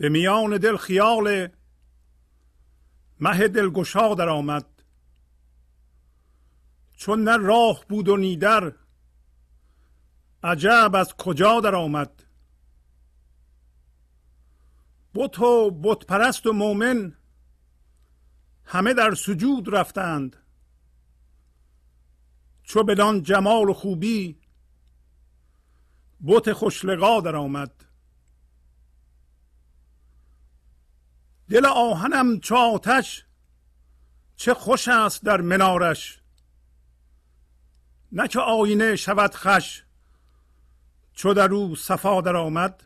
[0.00, 1.48] به میان دل خیال
[3.20, 4.66] مه دلگشا در آمد.
[6.94, 8.72] چون نه راه بود و نیدر
[10.42, 12.24] عجب از کجا در آمد.
[15.14, 17.16] بت و بت پرست و مؤمن
[18.64, 20.36] همه در سجود رفتند.
[22.62, 24.38] چو بدان جمال و خوبی
[26.26, 27.89] بت خوشلقا در آمد.
[31.50, 33.24] دل آهنم چو آتش
[34.36, 36.20] چه خوش است در منارش.
[38.12, 39.84] نه که آینه شود خش
[41.14, 42.82] چو در او صفا در آمد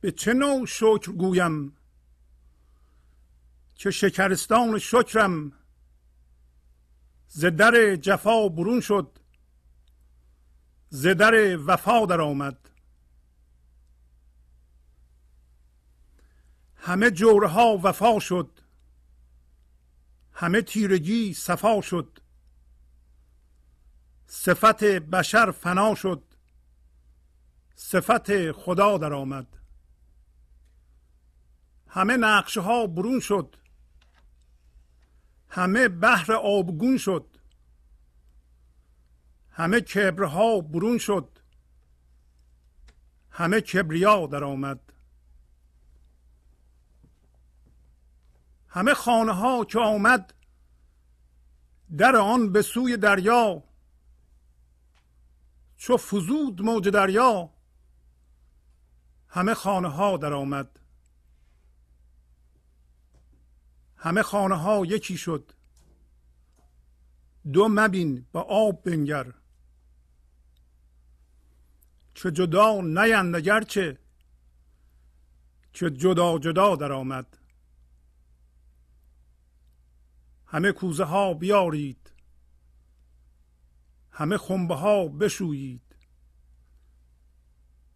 [0.00, 1.76] به چه نوع شکر گویم؟
[3.74, 5.52] که شکرستان شکرم؟
[7.28, 9.18] ز در جفا برون شد
[10.88, 12.71] ز در وفا در آمد
[16.84, 18.60] همه جورها وفا شد.
[20.32, 22.18] همه تیرگی صفا شد.
[24.26, 26.22] صفت بشر فنا شد.
[27.74, 29.46] صفت خدا در آمد.
[31.88, 33.56] همه نقشه ها برون شد.
[35.48, 37.26] همه بحر آبگون شد.
[39.50, 41.38] همه کبرها برون شد.
[43.30, 44.92] همه کبریا در آمد
[48.72, 50.34] همه خانه ها که آمد
[51.98, 53.62] در آن به سوی دریا
[55.76, 57.50] چو فزود موج دریا
[59.28, 60.80] همه خانه ها در آمد.
[63.96, 65.52] همه خانه ها یکی شد.
[67.52, 69.32] دو مبین با آب بنگر.
[72.14, 73.98] چه جدا نیند گرچه
[75.72, 77.41] که جدا جدا در آمد.
[80.52, 82.12] همه کوزه ها بیارید.
[84.10, 85.80] همه خنبه ها بشویید.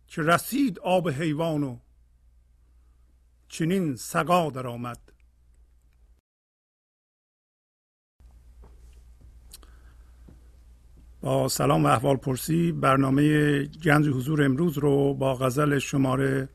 [0.07, 1.79] که رسید آب حیوان و
[3.49, 5.13] چنین سقا در آمد
[11.21, 16.49] با سلام و احوال پرسی برنامه گنج حضور امروز رو با غزل شماره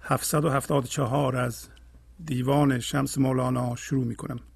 [0.00, 1.68] 774 از
[2.24, 4.49] دیوان شمس مولانا شروع می کنم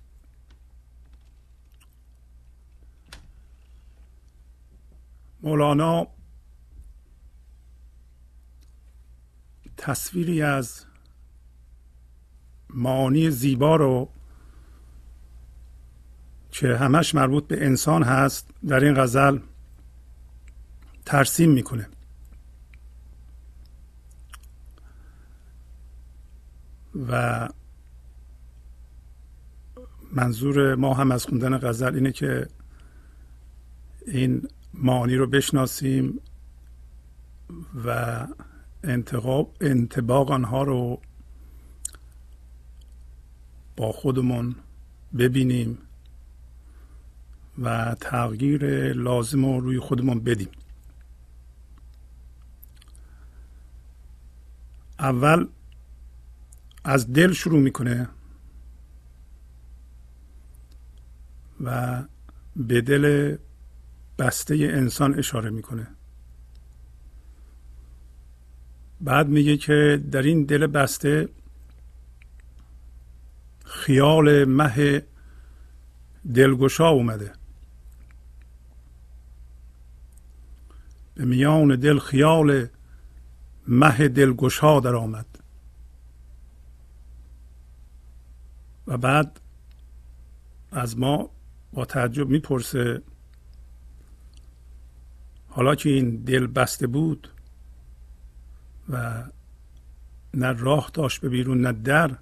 [5.44, 6.06] مولانا
[9.76, 10.84] تصویری از
[12.70, 14.08] معانی زیبا رو
[16.50, 19.38] که همش مربوط به انسان هست در این غزل
[21.06, 21.88] ترسیم می‌کنه.
[27.08, 27.48] و
[30.12, 32.48] منظور ما هم از خوندن غزل اینه که
[34.06, 34.48] این
[34.78, 36.20] معانی رو بشناسیم
[37.84, 38.26] و
[38.84, 41.00] انتقاب انتباق آنها رو
[43.76, 44.56] با خودمون
[45.18, 45.78] ببینیم
[47.58, 50.48] و تغییر لازم رو روی خودمون بدیم.
[54.98, 55.46] اول
[56.84, 58.08] از دل شروع می‌کنه
[61.60, 62.02] و
[62.56, 63.36] به دل
[64.18, 65.86] بسته انسان اشاره می‌کنه.
[69.00, 71.28] بعد میگه که در این دل بسته
[73.64, 75.02] خیال مه
[76.34, 77.32] دلگشا اومده.
[81.14, 82.66] به میان دل خیال
[83.68, 85.26] مه دلگشا در آمد
[88.86, 89.40] و بعد
[90.72, 91.30] از ما
[91.72, 93.02] با تعجب می‌پرسه
[95.54, 97.28] حالا که این دل بسته بود
[98.88, 99.24] و
[100.34, 102.16] نه راه داشت به بیرون نه در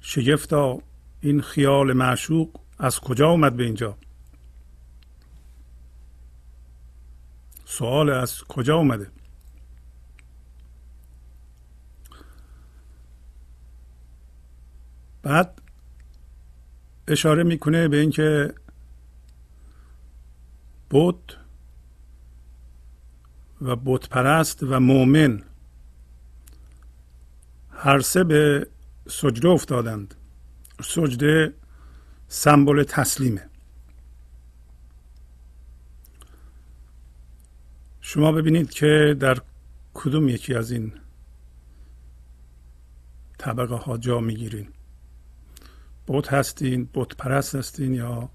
[0.00, 0.78] شگفتا
[1.20, 3.98] این خیال معشوق از کجا اومد به اینجا؟
[7.64, 9.10] سوال از کجا اومده
[15.22, 15.62] بعد
[17.08, 18.54] اشاره می‌کنه به اینکه
[20.90, 21.43] بود
[23.64, 25.42] و بتپرست و مؤمن
[27.70, 28.66] هر سه به
[29.08, 30.14] سجده افتادند.
[30.82, 31.54] سجده
[32.28, 33.48] سمبل تسلیمه.
[38.00, 39.38] شما ببینید که در
[39.94, 40.92] کدوم یکی از این
[43.38, 44.68] طبقه ها جا می‌گیرین.
[46.08, 48.30] بت هستین بت پرست هستین یا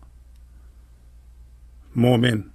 [1.96, 2.46] مؤمن.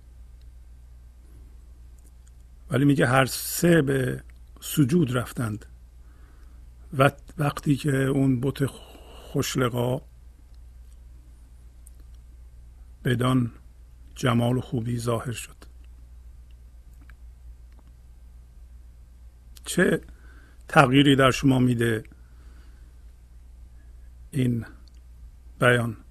[2.75, 4.23] ولی میگه هر سه به
[4.61, 5.67] سجود رفتند.
[6.99, 10.01] و وقتی که اون بت خوشلقا
[13.05, 13.53] بدان
[14.15, 15.57] جمال و خوبی ظاهر شد.
[19.65, 20.01] چه
[20.69, 22.05] تغییری در شما میده
[24.31, 24.67] این
[25.59, 26.04] بیان؟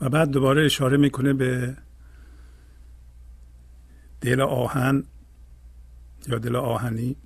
[0.00, 1.76] و بعد دوباره اشاره می‌کنه به
[4.20, 5.04] دل آهن
[6.28, 7.16] یا دل آهنی.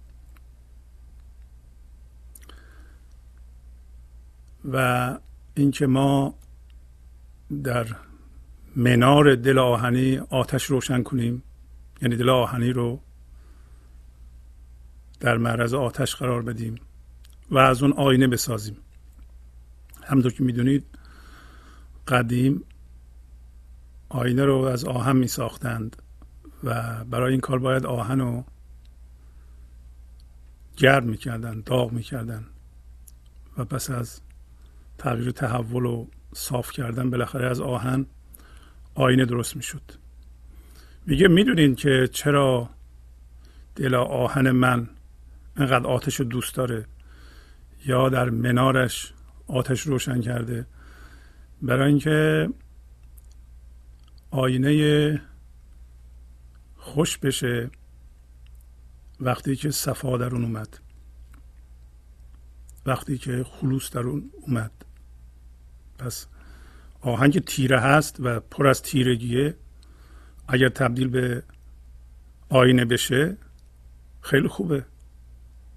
[4.73, 5.19] و
[5.55, 6.35] اینکه ما
[7.65, 7.87] در
[8.77, 11.43] منار دل آهنی آتش روشن کنیم.
[12.03, 13.01] یعنی دل آهنی رو
[15.21, 16.75] در معرض آتش قرار بدیم
[17.51, 18.77] و از اون آینه بسازیم.
[20.05, 20.98] همونطور که می‌دونید
[22.09, 22.65] قدیم
[24.09, 26.03] آینه رو از آهن می ساختند
[26.65, 28.45] و برای این کار باید آهن رو
[30.77, 32.47] گرم می‌کردن داغ می‌کردن
[33.59, 34.21] و پس از
[34.99, 38.07] تغییر تحول و صاف کردن بالاخره از آهن
[38.95, 39.83] آینه درست می‌شد.
[41.07, 42.71] میگه می‌دونین که چرا
[43.77, 44.89] دل آهن من
[45.57, 46.87] انقدر آتش رو دوست داره؟
[47.87, 49.13] یا در منارش
[49.47, 50.67] آتش روشن کرده؟
[51.63, 52.49] برای اینکه
[54.31, 55.21] آینه
[56.77, 57.71] خوش بشه
[59.21, 60.79] وقتی که صفا در اون اومد.
[62.87, 64.71] وقتی که خلوص در اون اومد.
[65.99, 66.27] پس
[67.01, 69.57] آهنگ تیره هست و پر از تیرگیه.
[70.49, 71.43] اگر تبدیل به
[72.49, 73.37] آینه بشه
[74.21, 74.85] خیلی خوبه.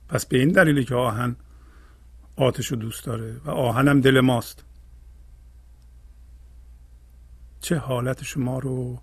[0.09, 1.35] پس به این دلیلی که آهن
[2.35, 4.65] آتش رو دوست داره و آهن هم دل ماست.
[7.61, 9.01] چه حالت شما رو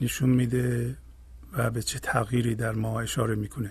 [0.00, 0.96] نشون میده
[1.52, 3.70] و به چه تغییری در ما اشاره می‌کنه؟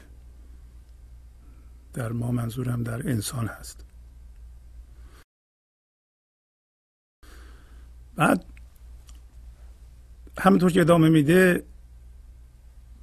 [1.93, 3.85] در ما منظورم در انسان هست.
[8.15, 8.45] بعد
[10.39, 11.63] همونطور که ادامه میده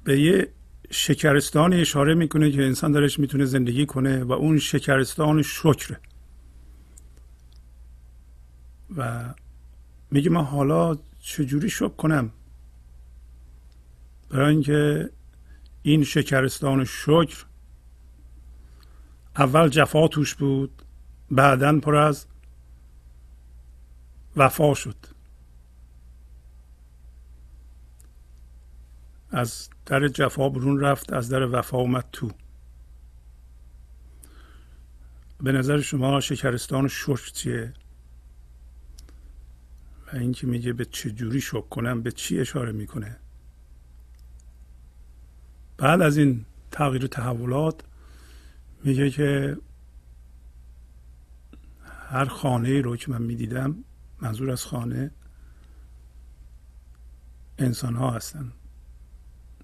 [0.03, 0.49] به یه
[0.91, 5.99] شکرستانی اشاره می‌کنه که انسان درش می‌تونه زندگی کنه و اون شکرستان شکره.
[8.97, 9.33] و
[10.13, 12.31] میگه من حالا چجوری شکر کنم؟
[14.29, 15.09] برای اینکه
[15.81, 17.45] این شکرستان شکر
[19.35, 20.81] اول جفا توش بود
[21.31, 22.25] بعدا پر از
[24.35, 24.95] وفا شد.
[29.31, 32.31] از در جفا برون رفت از در وفا اومد تو.
[35.41, 37.73] به نظر شما شکرستان شکر چیه؟
[40.13, 43.17] و اینکه میگه به چه جوری شکر کنم به چی اشاره می‌کنه.
[45.77, 47.81] بعد از این تغییر تحولات
[48.83, 49.57] میگه که
[52.09, 53.83] هر خانه ای رو که من می‌دیدم
[54.21, 55.11] منظور از خانه
[57.57, 58.51] انسان ها هستن.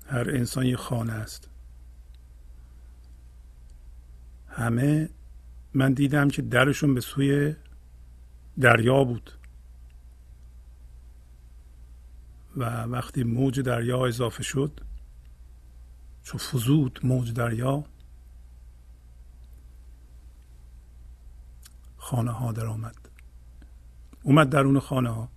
[0.05, 1.49] هر انسان یه خانه است.
[4.47, 5.09] همه
[5.73, 7.55] من دیدم که درشون به سوی
[8.59, 9.38] دریا بود.
[12.57, 14.79] و وقتی موج دریا اضافه شد
[16.23, 17.85] چو فزود موج دریا
[21.97, 23.09] خانه ها در آمد.
[24.23, 25.29] اومد درون خانه ها.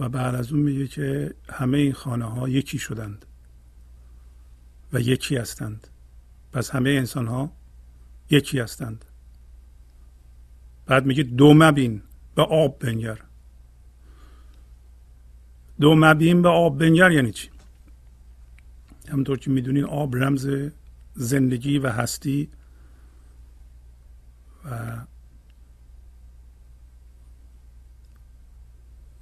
[0.00, 3.26] و بعد از اون میگه که همه این خانه ها یکی شدند
[4.92, 5.88] و یکی هستند.
[6.52, 7.52] پس همه انسان ها
[8.30, 9.04] یکی هستند.
[10.86, 12.02] بعد میگه دو مبین
[12.34, 13.25] به آب بنگر.
[15.80, 17.50] دو مبین به آب بنگر یعنی چی؟
[19.08, 20.70] همونطور که می‌دونین آب رمز
[21.14, 22.48] زندگی و هستی
[24.64, 24.96] و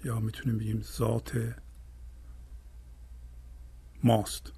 [0.04, 1.54] یا می‌تونیم بگیم ذات
[4.04, 4.52] ماست.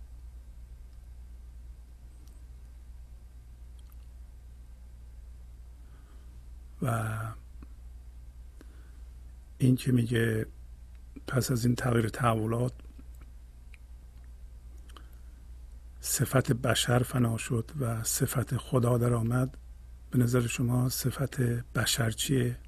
[6.83, 7.17] و
[9.59, 10.47] این که میگه
[11.27, 12.73] پس از این تغییر تحولات
[16.01, 19.59] صفت بشر فنا شد و صفت خدا در آمد.
[20.11, 22.59] به نظر شما صفت بشر چیه؟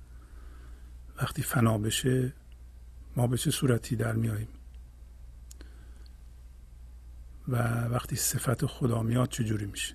[1.17, 2.33] وقتی فنا بشه
[3.17, 4.49] ما به چه صورتی در میاییم؟
[7.49, 9.95] و وقتی صفت خدا میاد چجوری میشه؟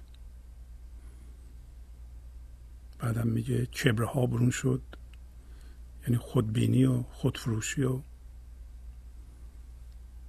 [2.99, 4.81] بعدم میگه کبرها برون شد
[6.03, 8.01] یعنی خودبینی و خودفروشی و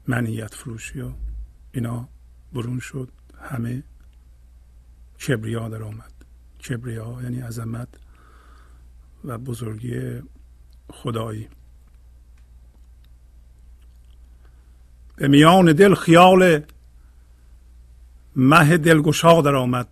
[0.09, 1.11] منیت فروشی و
[1.73, 2.09] اینا
[2.53, 3.09] برون شد.
[3.41, 3.83] همه
[5.27, 6.13] کبریا در آمد.
[6.69, 7.89] کبریا یعنی عظمت
[9.25, 10.23] و بزرگی
[10.91, 11.49] خدایی.
[15.17, 16.61] به میان دل خیال
[18.37, 19.89] مه دلگشا در آمد.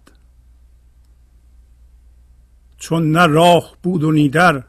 [2.79, 4.65] چون نه راه بود و نیدر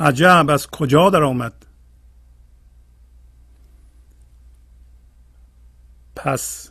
[0.00, 1.66] عجب از کجا در آمد؟
[6.24, 6.70] پس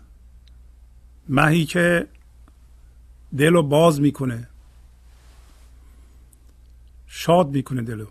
[1.30, 2.08] مهی که
[3.38, 4.48] دل رو باز می‌کنه.
[7.08, 8.08] شاد می‌کنه دلو.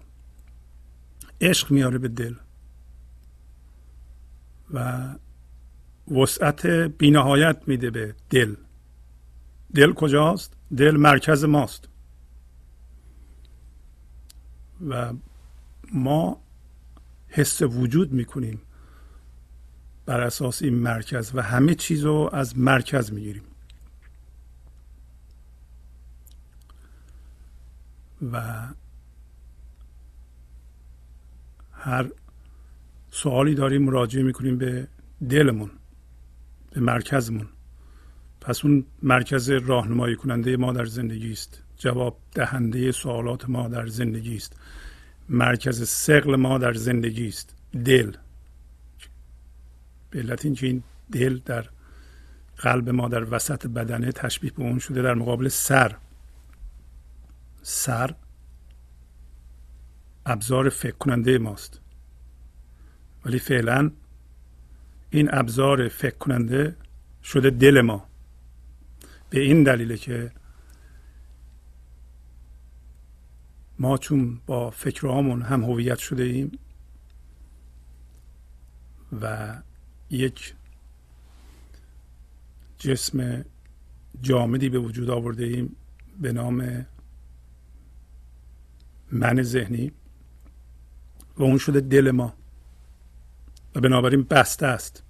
[1.40, 2.34] عشق میاره به دل.
[4.70, 5.08] و
[6.10, 8.54] وسعت بینهایت میده به دل.
[9.74, 11.88] دل کجاست؟ دل مرکز ماست.
[14.88, 15.12] و
[15.92, 16.42] ما
[17.28, 18.60] حس وجود می‌کنیم.
[20.06, 23.42] بر اساس این مرکز و همه چیز رو از مرکز می‌گیریم.
[28.32, 28.66] و
[31.72, 32.10] هر
[33.10, 34.88] سوالی داریم مراجعه می‌کنیم به
[35.30, 35.70] دلمون
[36.70, 37.48] به مرکزمون.
[38.40, 41.62] پس اون مرکز راهنمایی کننده ما در زندگی است.
[41.76, 44.56] جواب دهنده سوالات ما در زندگی است.
[45.28, 47.54] مرکز سقل ما در زندگی است.
[47.84, 48.16] دل.
[50.10, 51.66] به علت اینکه این دل در
[52.56, 55.96] قلب ما در وسط بدنه تشبیه به اون شده در مقابل سر.
[57.62, 58.14] سر
[60.26, 61.80] ابزار فکر کننده ماست.
[63.24, 63.90] ولی فعلا
[65.10, 66.76] این ابزار فکر کننده
[67.22, 68.06] شده دل ما.
[69.30, 70.32] به این دلیله که
[73.78, 76.52] ما چون با فکرهامون هم هویت شده ایم
[79.22, 79.54] و
[80.10, 80.54] یک
[82.78, 83.44] جسم
[84.22, 85.76] جامدی به وجود آورده ایم
[86.20, 86.86] به نام
[89.12, 89.92] من ذهنی
[91.36, 92.34] و اون شده دل ما
[93.74, 95.02] و بنابراین بسته است.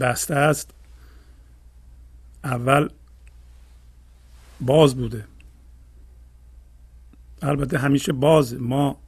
[0.00, 0.70] بسته است.
[2.44, 2.88] اول
[4.60, 5.26] باز بوده.
[7.42, 8.54] البته همیشه باز.
[8.54, 9.02] ما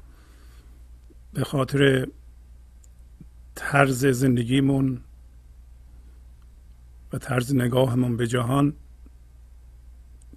[1.35, 2.07] به خاطر
[3.55, 5.01] طرز زندگیمون
[7.13, 8.73] و طرز نگاهمون به جهان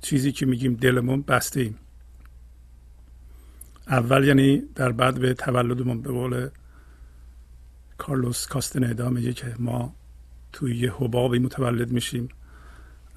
[0.01, 1.79] چیزی که میگیم دلمون بسته ایم
[3.87, 6.49] اول یعنی در بعد به تولدمون به قول
[7.97, 9.95] کارلوس کاستنیدا میگه که ما
[10.53, 12.29] توی یه حبابی متولد میشیم.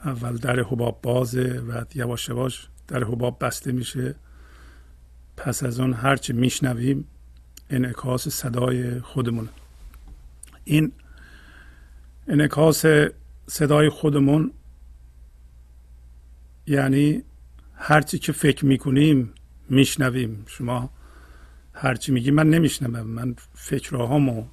[0.05, 4.15] اول در حباب بازه و یواش یواش در حباب بسته میشه.
[5.37, 7.05] پس از اون هرچی میشنویم
[7.71, 9.49] انعکاس صدای خودمون.
[10.65, 10.93] این
[12.29, 12.85] انعکاس
[13.47, 14.53] صدای خودمون
[16.67, 17.23] یعنی
[17.75, 19.33] هرچی که فکر می‌کنیم
[19.69, 20.45] میشنویم.
[20.47, 20.91] شما
[21.73, 23.07] هرچی میگی من نمیشنوم.
[23.07, 24.45] من فکرهامو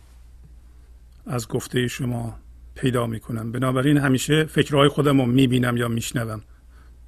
[1.26, 2.40] از گفته شما
[2.76, 3.52] پیدا می‌کنم.
[3.52, 6.42] بنابراین همیشه فکرهای خودم رو می‌بینم یا میشنوم.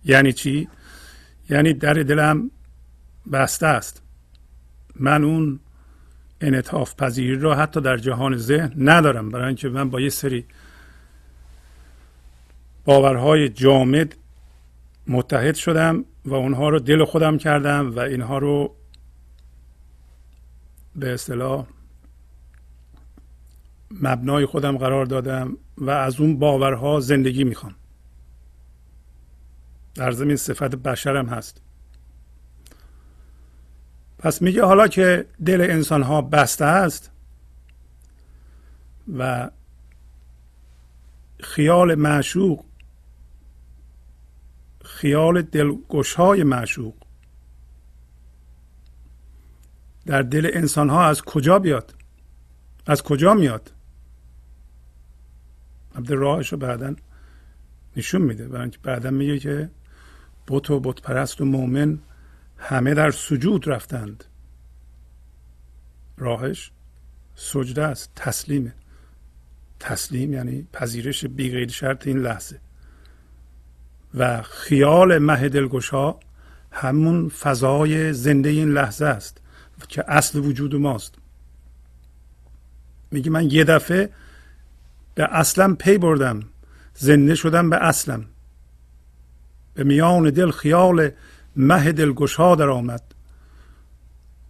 [0.06, 0.68] یعنی چی؟
[1.50, 2.52] یعنی در دلم
[3.32, 4.02] بسته است.
[4.96, 5.60] من اون
[6.42, 9.30] انعطاف پذیری رو حتی در جهان ذهن ندارم.
[9.30, 10.46] برای اینکه من با یه سری
[12.86, 14.16] باورهای جامد
[15.08, 18.76] متحد شدم و اونها رو دل خودم کردم و اینها رو
[20.96, 21.66] به اصطلاح
[23.92, 27.76] مبنای خودم قرار دادم و از اون باورها زندگی می‌خوام.
[29.96, 31.62] در زمین صفت بشرم هست.
[34.20, 37.12] پس میگه حالا که دل انسان ها بسته است
[39.18, 39.50] و
[41.40, 42.66] خیال معشوق
[44.86, 46.94] خیال دلگشای معشوق
[50.06, 51.94] در دل انسان ها از کجا بیاد؟
[52.86, 53.72] از کجا میاد؟
[55.96, 56.96] البته راهش رو بعدا
[57.98, 58.48] نشون میده.
[58.48, 59.70] برای بعدا میگه که
[60.48, 62.00] بت و بت پرست و مؤمن
[62.60, 64.24] همه در سجود رفتند.
[66.18, 66.72] راهش
[67.36, 68.74] سجده است تسلیمه.
[69.80, 72.60] تسلیم یعنی پذیرش بیغیر شرط این لحظه.
[74.14, 76.16] و خیال مه دلگشا
[76.72, 79.42] همون فضای زنده این لحظه است
[79.88, 81.16] که اصل وجود ماست.
[83.12, 84.10] میگه من یه دفعه
[85.16, 86.44] به اصلم پی بردم
[86.94, 88.26] زنده شدم به اصلم.
[89.74, 91.12] به میان دل خیال
[91.56, 93.04] مه دلگشا در آمد.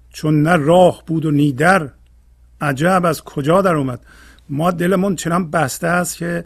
[0.10, 1.90] چون نه راه بود و نیدر
[2.62, 4.06] عجب از کجا در اومد
[4.50, 6.46] ما دلمون چنان بسته است که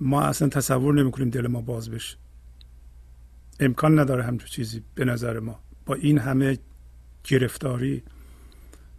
[0.00, 2.16] ما اصلا تصور نمی‌کنیم دل ما باز بشه.
[3.60, 5.58] امکان نداره همچون چیزی به نظر ما.
[5.86, 6.58] با این همه
[7.24, 8.02] گرفتاری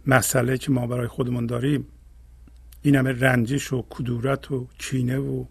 [0.06, 1.86] مسئله که ما برای خودمون داریم
[2.82, 5.44] این همه رنجش و کدورت و کینه و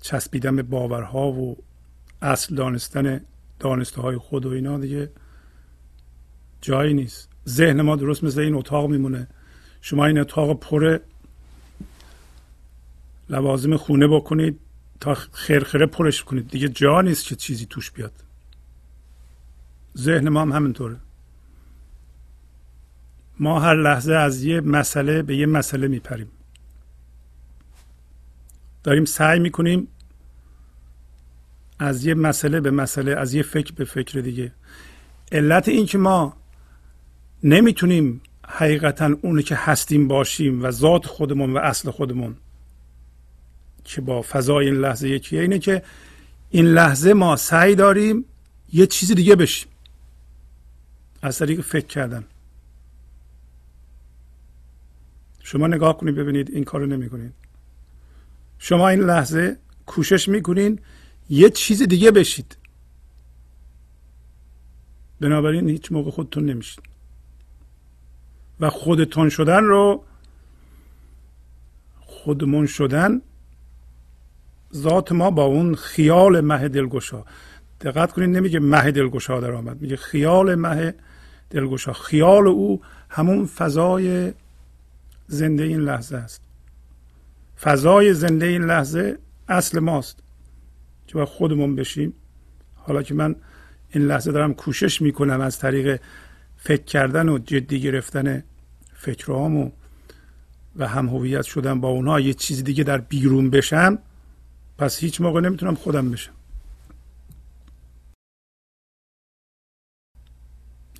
[0.00, 1.56] چسبیدن به باورها و
[2.22, 3.20] اصل دانستن
[3.60, 5.10] دانسته های خود و اینا دیگه
[6.60, 7.28] جایی نیست.
[7.48, 9.28] ذهن ما درست مثل این اتاق میمونه.
[9.80, 10.98] شما این اتاق پر
[13.30, 14.58] لوازم خونه بکنید
[15.00, 16.48] تا خرخره پرش کنید.
[16.48, 18.12] دیگه جا نیست که چیزی توش بیاد.
[19.98, 20.96] ذهن ما هم همینطوره.
[23.38, 26.30] ما هر لحظه از یه مسئله به یه مسئله میپریم.
[28.84, 29.88] داریم سعی می‌کنیم
[31.80, 34.52] از یه مسئله به مسئله از یه فکر به فکر دیگه.
[35.32, 36.36] علت این که ما
[37.44, 42.36] نمی‌تونیم حقیقتا اونی که هستیم باشیم و ذات خودمون و اصل خودمون
[43.84, 45.82] که با فضای این لحظه یکیه اینه که
[46.50, 48.24] این لحظه ما سعی داریم
[48.72, 49.68] یه چیز دیگه بشیم.
[51.22, 52.24] از طریق فکر کردن.
[55.42, 57.32] شما نگاه کنید ببینید این کارو نمی‌کنید.
[58.58, 60.80] شما این لحظه کوشش می‌کنین
[61.30, 62.56] یه چیز دیگه بشید.
[65.20, 66.84] بنابراین هیچ موقع خودتون نمیشید.
[68.60, 70.04] و خودتون شدن رو
[72.00, 73.20] خودمون شدن
[74.74, 77.24] ذات ما با اون خیال مه دلگشا.
[77.80, 80.94] دقت کنید نمیگه مه دلگشا در آمد میگه خیال مه
[81.50, 81.92] دلگشا.
[81.92, 84.32] خیال او همون فضای
[85.26, 86.42] زنده این لحظه است.
[87.60, 90.19] فضای زنده این لحظه اصل ماست.
[91.10, 92.12] که باید خودمون بشیم.
[92.74, 93.36] حالا که من
[93.88, 96.00] این لحظه دارم کوشش می‌کنم از طریق
[96.56, 98.44] فکر کردن و جدی گرفتن
[98.94, 99.70] فکرهامو
[100.76, 103.98] و هم هویت شدن با اونها یه چیز دیگه در بیرون بشم
[104.78, 106.32] پس هیچ موقع نمی‌تونم خودم بشم.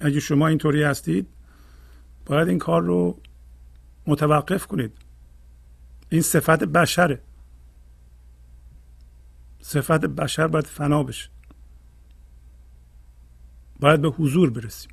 [0.01, 1.27] اگه شما اینطوری هستید
[2.27, 3.21] باید این کار رو
[4.07, 4.93] متوقف کنید.
[6.09, 7.21] این صفت بشره.
[9.61, 11.29] صفت بشر باید فنا بشه.
[13.81, 14.91] باید به حضور برسیم.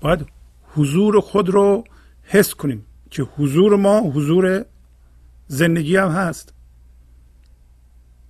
[0.00, 0.26] باید
[0.74, 1.84] حضور خود رو
[2.22, 4.64] حس کنیم که حضور ما حضور
[5.46, 6.54] زندگی هم هست.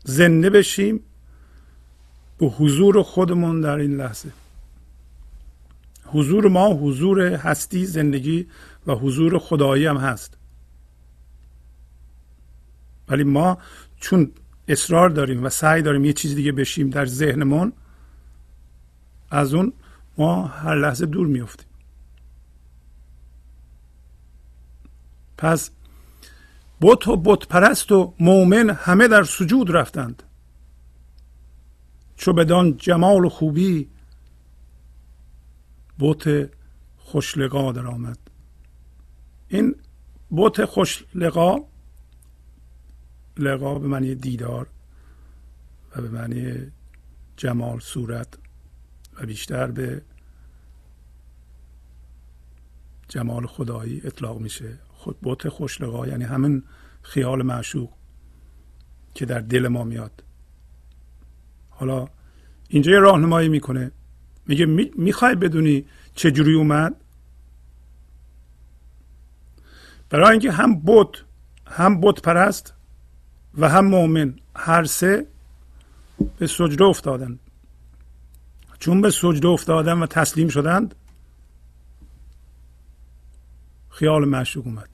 [0.05, 1.01] زنده بشیم
[2.39, 4.33] به حضور خودمون در این لحظه.
[6.07, 8.47] حضور ما حضور هستی زندگی
[8.87, 10.37] و حضور خدایی هم هست.
[13.09, 13.59] ولی ما
[14.01, 14.33] چون
[14.69, 17.73] اصرار داریم و سعی داریم یه چیز دیگه بشیم در ذهنمون
[19.31, 19.73] از اون
[20.19, 21.67] ما هر لحظه دور میفتیم
[25.39, 25.71] پس
[26.81, 30.23] بت و بت پرست و مؤمن همه در سجود رفتند.
[32.17, 33.89] چو بدان جمال و خوبی
[35.99, 36.51] بت
[36.99, 38.19] خوشلقا در آمد.
[39.49, 39.75] این
[40.37, 41.59] بت خوشلقا
[43.39, 44.67] لقا به معنی دیدار
[45.97, 46.73] و به معنی
[47.37, 48.39] جمال صورت
[49.15, 50.03] و بیشتر به
[53.09, 54.79] جمال خدایی اطلاق میشه.
[54.89, 56.63] خود بوت خوشلقا یعنی همین
[57.03, 57.93] خیال معشوق
[59.15, 60.25] که در دل ما میاد.
[61.71, 62.09] حالا
[62.69, 63.91] اینجا یه راهنمایی می‌کنه.
[64.47, 66.97] میگه می‌خوای بدونی چجوری اومد؟
[70.11, 71.09] برای اینکه هم بت
[71.67, 72.76] هم بت پرست
[73.59, 75.27] و هم مؤمن هر سه
[76.39, 77.39] به سجده افتادند
[78.79, 80.95] چون به سجده افتادن و تسلیم شدند
[83.97, 84.89] خیال معشوق اومد.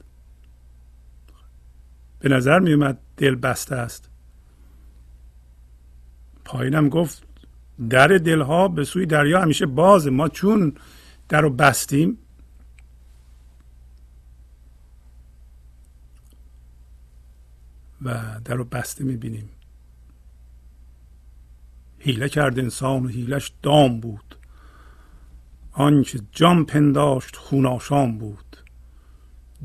[2.18, 4.10] به نظر می اومد دل بسته است.
[6.44, 7.22] پایینم گفت
[7.90, 10.10] در دلها به سوی دریا همیشه بازه.
[10.10, 10.72] ما چون
[11.28, 12.18] در رو بستیم
[18.04, 19.48] و در رو بسته می‌بینیم.
[21.98, 24.36] هیله کرد انسان و هیلش دام بود.
[25.72, 28.56] آنچه جام پنداشت خوناشام بود.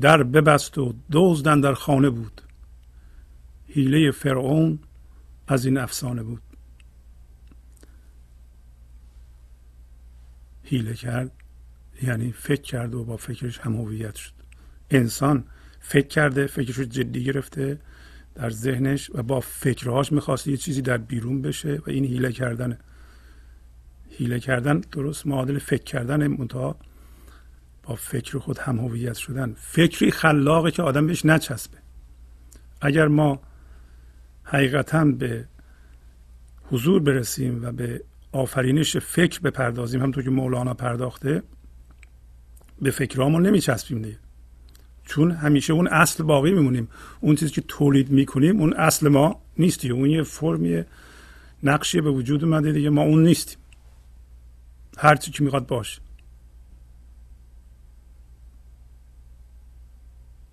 [0.00, 2.42] در ببست و دزدن در خانه بود.
[3.66, 4.78] هیله فرعون
[5.46, 6.42] از این افسانه بود.
[10.62, 11.32] هیله کرد
[12.02, 14.32] یعنی فکر کرد و با فکرش هم هویت شد.
[14.90, 15.44] انسان
[15.80, 17.78] فکر کرده فکرش رو جدی گرفته
[18.38, 22.78] در ذهنش و با فکرهاش می‌خواست یه چیزی در بیرون بشه و این هیله کردنه
[24.10, 26.76] هیله کردن درست معادل فکر کردن منتها
[27.82, 29.54] با فکر خود هم هویت شدن.
[29.56, 31.78] فکری خلاقه که آدم بهش نچسبه.
[32.80, 33.40] اگر ما
[34.42, 35.44] حقیقتا به
[36.62, 41.42] حضور برسیم و به آفرینش فکر بپردازیم همونطور که مولانا پرداخته
[42.82, 44.18] به فکرامون نمیچسبیم دیگه.
[45.08, 46.88] چون همیشه اون اصل باقی میمونیم.
[47.20, 50.82] اون چیزی که تولید می‌کنیم اون اصل ما نیست اون یه فرمی
[51.62, 52.90] نقشی به وجود اومده دیگه.
[52.90, 53.58] ما اون نیستیم.
[54.98, 56.00] هر چی که می‌خواد باشه.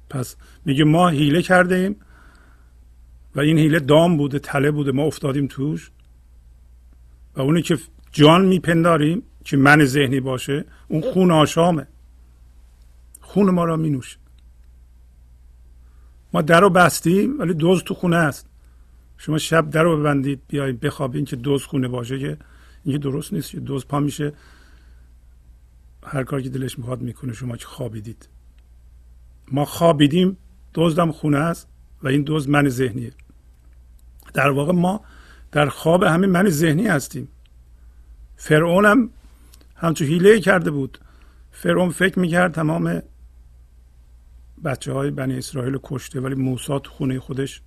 [0.10, 1.96] پس میگه ما هیله کرده ایم
[3.36, 4.92] و این هیله دام بوده تله بوده.
[4.92, 5.92] ما افتادیم توش.
[7.36, 7.78] و اونی که
[8.12, 11.88] جان میپنداریم که من ذهنی باشه اون خون آشامه.
[13.22, 14.25] خون ما را مینوشه.
[16.36, 18.48] ما در رو بستیم ولی دوز تو خونه است.
[19.18, 22.38] شما شب در رو ببندید بیایید بخوابین که دوز خونه باشه که
[22.84, 24.34] این درست نیست که دوز پا میشه.
[26.04, 28.30] هر کاری که دلش می‌خواد می‌کنه شما که خوابیدید.
[29.52, 30.38] ما خوابیدیم
[30.74, 31.68] دزدم خونه است
[32.04, 33.12] و این دوز من ذهنیه.
[34.34, 35.02] در واقع ما
[35.52, 37.28] در خواب همین من ذهنی هستیم.
[38.36, 39.10] فرعون هم
[39.76, 40.98] همچون حیله کرده بود.
[41.52, 43.02] فرعون فکر می‌کرد تمام
[44.66, 47.62] بچه های بنی اسرائیل کشته ولی موسا تو خونه خودش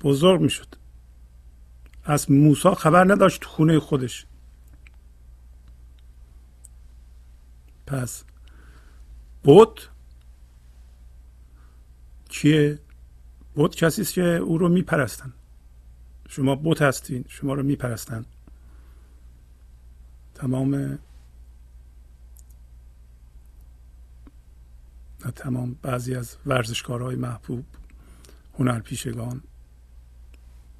[0.00, 0.66] بزرگ می‌شد.
[2.04, 4.26] از موسا خبر نداشت تو خونه خودش.
[7.86, 8.24] پس
[9.44, 9.80] بود
[12.28, 12.78] کیه؟
[13.54, 15.32] بود کسی است که او رو میپرستن.
[16.28, 18.24] شما بت هستین شما رو میپرستن.
[20.34, 20.98] تمام
[25.30, 27.64] تمام بعضی از ورزشکارهای محبوب
[28.58, 29.42] هنرپیشگان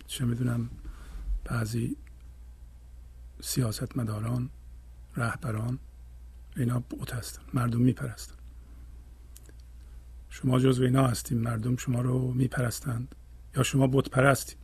[0.06, 0.70] چه می‌دونم
[1.44, 1.96] بعضی
[3.40, 4.50] سیاستمداران
[5.16, 5.78] رهبران
[6.56, 8.34] اینا بوت هستن مردم میپرستن.
[10.28, 13.14] شما جزو اینا هستیم مردم شما رو میپرستند
[13.56, 14.58] یا شما بت پرستید.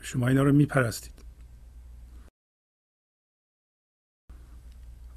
[0.00, 1.14] شما اینا رو میپرستید.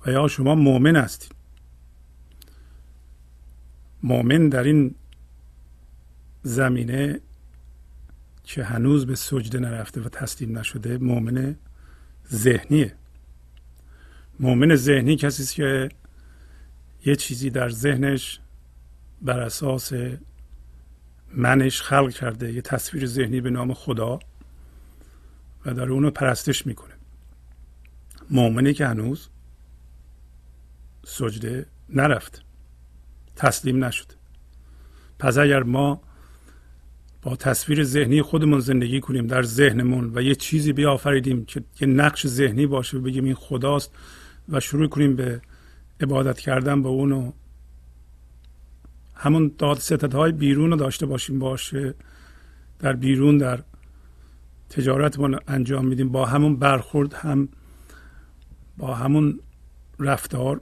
[0.05, 1.40] و یا شما مؤمن هستید.
[4.03, 4.95] مؤمن در این
[6.43, 7.19] زمینه
[8.43, 11.55] که هنوز به سجده نرفته و تسلیم نشده مؤمن
[12.33, 12.95] ذهنیه.
[14.39, 15.89] مؤمن ذهنی کسی است که
[17.05, 18.39] یه چیزی در ذهنش
[19.21, 19.93] بر اساس
[21.33, 24.19] منش خلق کرده یه تصویر ذهنی به نام خدا
[25.65, 26.93] و داره اونو پرستش می‌کنه.
[28.29, 29.29] مؤمنی که هنوز
[31.05, 32.43] سجده نرفت.
[33.41, 34.13] تسلیم نشده
[35.19, 36.01] پس اگر ما
[37.21, 42.27] با تصویر ذهنی خودمون زندگی کنیم در ذهنمون و یه چیزی بیافریدیم که یه نقش
[42.27, 43.91] ذهنی باشه و بگیم این خداست
[44.49, 45.41] و شروع کنیم به
[45.99, 47.31] عبادت کردن به اونو
[49.15, 51.93] همون داد ستدهای بیرون رو داشته باشیم باشه.
[52.79, 53.63] در بیرون در
[54.69, 56.09] تجارتمون انجام میدیم.
[56.09, 57.49] با همون برخورد هم
[58.77, 59.39] با همون
[59.99, 60.61] رفتار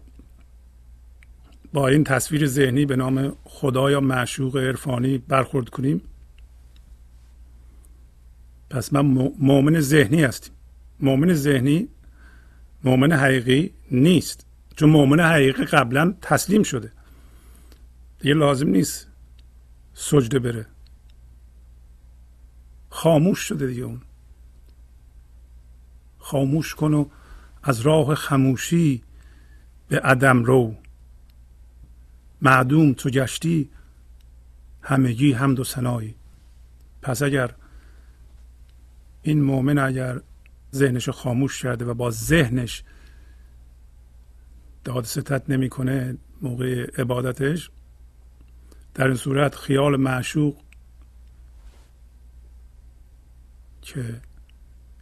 [1.74, 6.02] با این تصویر ذهنی به نام خدا یا معشوق عرفانی برخورد کنیم؟
[8.70, 9.02] پس من
[9.40, 10.54] مؤمن ذهنی هستیم.
[11.00, 11.88] مؤمن ذهنی
[12.84, 14.46] مؤمن حقیقی نیست.
[14.76, 16.92] چون مؤمن حقیقی قبلا تسلیم شده.
[18.20, 19.08] دیگه لازم نیست
[19.94, 20.66] سجده بره.
[22.90, 24.02] خاموش شده دیگه اون.
[26.18, 27.06] خاموش کن و
[27.64, 29.04] از راه خموشی
[29.88, 30.76] به عدم رو.
[32.42, 33.70] معدوم تو گشتی
[34.82, 36.16] همگی هم و سنایی
[37.02, 37.56] پس اگر
[39.22, 40.22] این مؤمن اگر
[40.76, 42.84] ذهنش خاموش کرده و با ذهنش
[44.84, 47.70] داد ستت نمی‌کنه موقع عبادتش
[48.94, 50.58] در این صورت خیال معشوق
[53.82, 54.22] که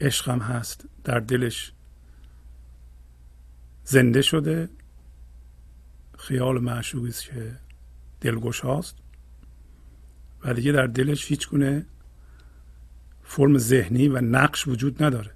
[0.02, 1.72] عشقم هست در دلش
[3.84, 4.70] زنده شده
[6.18, 7.56] خیال معشوقی است که
[8.22, 8.96] دلگوش هاست
[10.44, 11.86] و دیگه در دلش هیچ گونه
[13.24, 15.32] فرم ذهنی و نقش وجود نداره.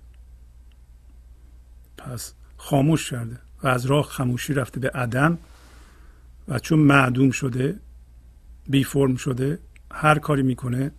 [1.98, 5.38] پس خاموش کرده و از راه خاموشی رفته به عدم
[6.48, 7.80] و چون معدوم شده
[8.67, 9.60] بی فرم شده
[9.91, 10.91] هر کاری می‌کنه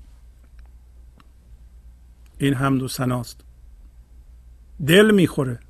[2.38, 3.40] این حمد و سناست
[4.87, 5.61] دل می‌خوره.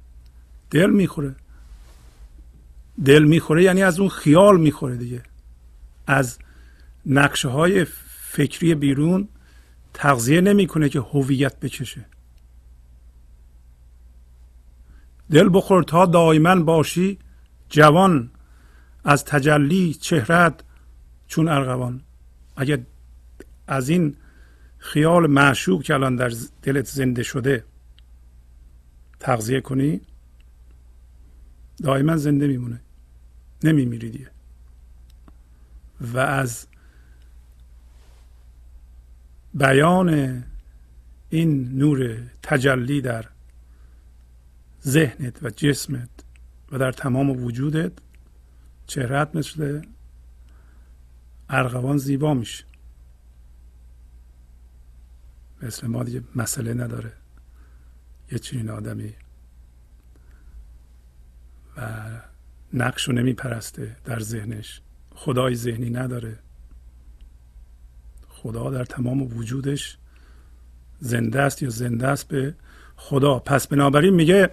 [0.70, 1.34] دل می‌خوره.
[3.04, 5.22] دل می‌خوره یعنی از اون خیال می‌خوره دیگه.
[6.06, 6.38] از
[7.06, 7.86] نقشه های
[8.30, 9.28] فکری بیرون
[9.94, 12.04] تغذیه نمی‌کنه که هویت بکشه.
[15.30, 17.18] دل بخور تا دائما باشی
[17.68, 18.30] جوان
[19.04, 20.60] از تجلی چهرت
[21.26, 22.00] چون ارغوان.
[22.56, 22.78] اگر
[23.66, 24.16] از این
[24.78, 27.64] خیال معشوق که الان در دلت زنده شده
[29.20, 30.00] تغذیه کنی
[31.82, 32.80] دائما زنده میمونه.
[33.64, 34.30] نمیمیری دیگه.
[36.00, 36.66] و از
[39.54, 40.42] بیان
[41.30, 43.24] این نور تجلی در
[44.86, 46.08] ذهنت و جسمت
[46.72, 47.92] و در تمام وجودت
[48.86, 49.82] چهرت مثل
[51.48, 52.64] ارغوان زیبا میشه.
[55.62, 57.12] مثل ما دیگه مسئله نداره.
[58.32, 59.14] یه چنین آدمی.
[61.76, 62.10] و
[62.74, 64.80] نقش رو نمیپرسته در ذهنش.
[65.14, 66.38] خدای ذهنی نداره.
[68.28, 69.98] خدا در تمام وجودش
[71.00, 72.54] زنده است یا زنده است به
[72.96, 73.38] خدا.
[73.38, 74.50] پس بنابراین میگه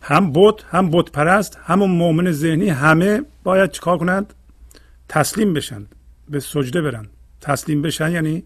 [0.00, 4.34] هم بت هم بت پرست همون مؤمن ذهنی همه باید چیکار کنند؟
[5.08, 5.94] تسلیم بشند
[6.28, 7.06] به سجده برن
[7.40, 8.42] تسلیم بشن یعنی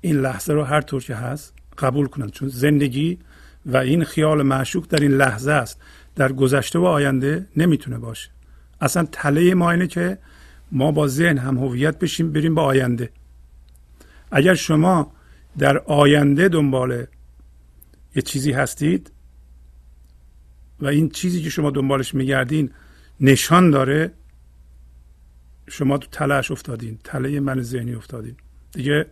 [0.00, 2.30] این لحظه رو هر طور که هست قبول کنند.
[2.30, 3.18] چون زندگی
[3.66, 5.80] و این خیال معشوق در این لحظه است.
[6.20, 8.30] در گذشته و آینده نمی‌تونه باشه.
[8.80, 10.18] اصلا تله ما اینه که
[10.72, 13.10] ما با ذهن هم هویت بشیم بریم به آینده.
[14.30, 15.12] اگر شما
[15.58, 17.06] در آینده دنبال
[18.16, 19.12] یه چیزی هستید
[20.80, 22.70] و این چیزی که شما دنبالش میگردین
[23.20, 24.12] نشان داره
[25.68, 28.36] شما تو تلش افتادین تله من ذهنی افتادین.
[28.72, 29.06] دیگه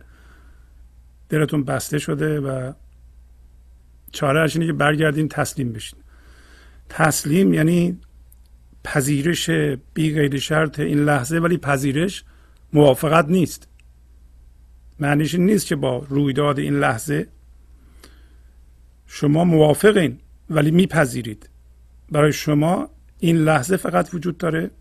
[1.29, 2.73] دلتون بسته شده و
[4.11, 5.99] چاره اینه که برگردین تسلیم بشین.
[6.89, 7.99] تسلیم یعنی
[8.83, 9.49] پذیرش
[9.93, 12.23] بی غیر شرط این لحظه ولی پذیرش
[12.73, 13.67] موافقت نیست.
[14.99, 17.27] معنیش نیست که با رویداد این لحظه
[19.07, 21.49] شما موافقین ولی میپذیرید.
[22.11, 24.71] برای شما این لحظه فقط وجود داره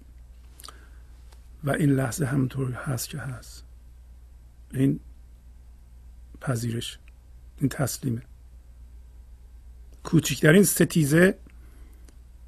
[1.65, 3.65] و این لحظه همطور هست که هست.
[4.75, 5.01] این
[6.41, 6.99] پذیرش
[7.59, 8.23] این تسلیمه.
[10.05, 11.39] کوچکترین ستیزه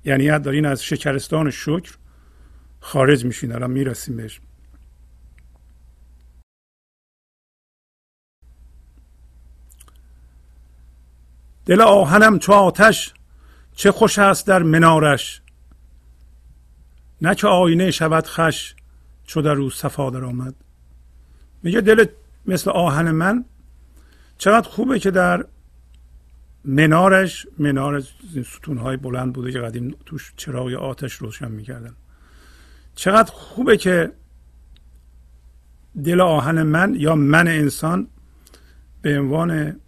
[0.04, 1.96] یعنی دارین از شکرستان شکر
[2.80, 4.40] خارج میشین الان می‌رسیم بهش.
[11.66, 13.14] دل آهنم چو آتش
[13.76, 15.42] چه خوش است در منارش.
[17.22, 18.74] نه که آینه شود خش
[19.26, 20.54] چو در او صفا در آمد
[21.62, 22.04] میگه دل
[22.46, 23.44] مثل آهن من
[24.38, 25.46] چقدر خوبه که در
[26.64, 28.00] منارش منار
[28.44, 31.94] ستون های بلند بوده که قدیم توش چراغ آتش روشن می‌کردن.
[32.94, 34.12] چقدر خوبه که
[36.04, 38.08] دل آهن من یا من انسان
[39.02, 39.80] به عنوان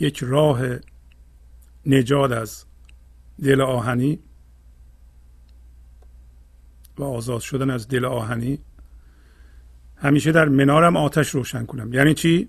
[0.00, 0.60] یک راه
[1.86, 2.64] نجات از
[3.42, 4.18] دل آهنی
[6.98, 8.58] و آزاد شدن از دل آهنی
[9.96, 11.92] همیشه در منارم آتش روشن کنم.
[11.92, 12.48] یعنی چی؟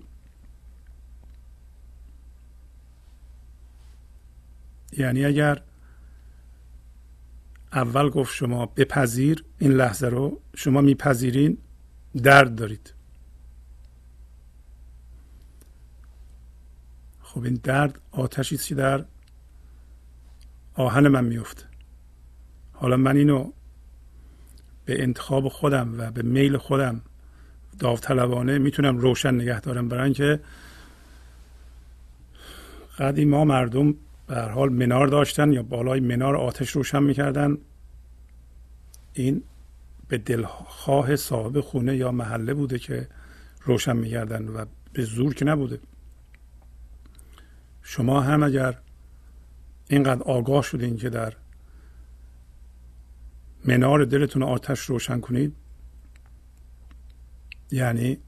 [4.98, 5.62] یعنی اگر
[7.72, 11.58] اول گفت شما بپذیر این لحظه رو شما میپذیرین
[12.22, 12.94] درد دارید.
[17.22, 19.04] خب این درد آتشی که در
[20.74, 21.64] آهن من میفته
[22.72, 23.52] حالا من اینو
[24.84, 27.00] به انتخاب خودم و به میل خودم
[27.78, 30.40] داوطلبانه می‌تونم روشن نگه دارم برای اینکه
[32.98, 33.94] قدیما مردم
[34.26, 37.58] به هر حال منار داشتن یا بالای منار آتش روشن می‌کردن.
[39.12, 39.42] این
[40.08, 43.08] به دلخواه صاحب خونه یا محله بوده که
[43.62, 45.80] روشن می‌کردن و به زور که نبوده.
[47.82, 48.78] شما هم اگر
[49.88, 51.32] اینقدر آگاه شدین که در
[53.64, 55.56] منار دلتون آتش روشن کنید
[57.70, 58.18] یعنی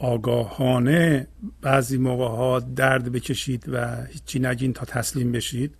[0.00, 1.26] آگاهانه
[1.60, 5.74] بعضی موقع ها درد بکشید و هیچی نگین تا تسلیم بشید.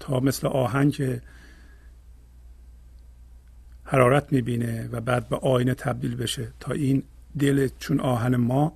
[0.00, 1.22] تا مثل آهن که
[3.84, 6.52] حرارت می‌بینه و بعد به آینه تبدیل بشه.
[6.60, 7.02] تا این
[7.38, 8.72] دل چون آهن ما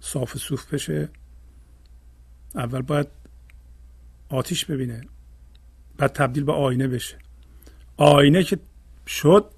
[0.00, 1.08] صاف صوف بشه
[2.54, 3.06] اول باید
[4.28, 5.00] آتیش ببینه
[5.96, 7.18] بعد تبدیل به آینه بشه.
[7.96, 8.58] آینه که
[9.06, 9.50] شد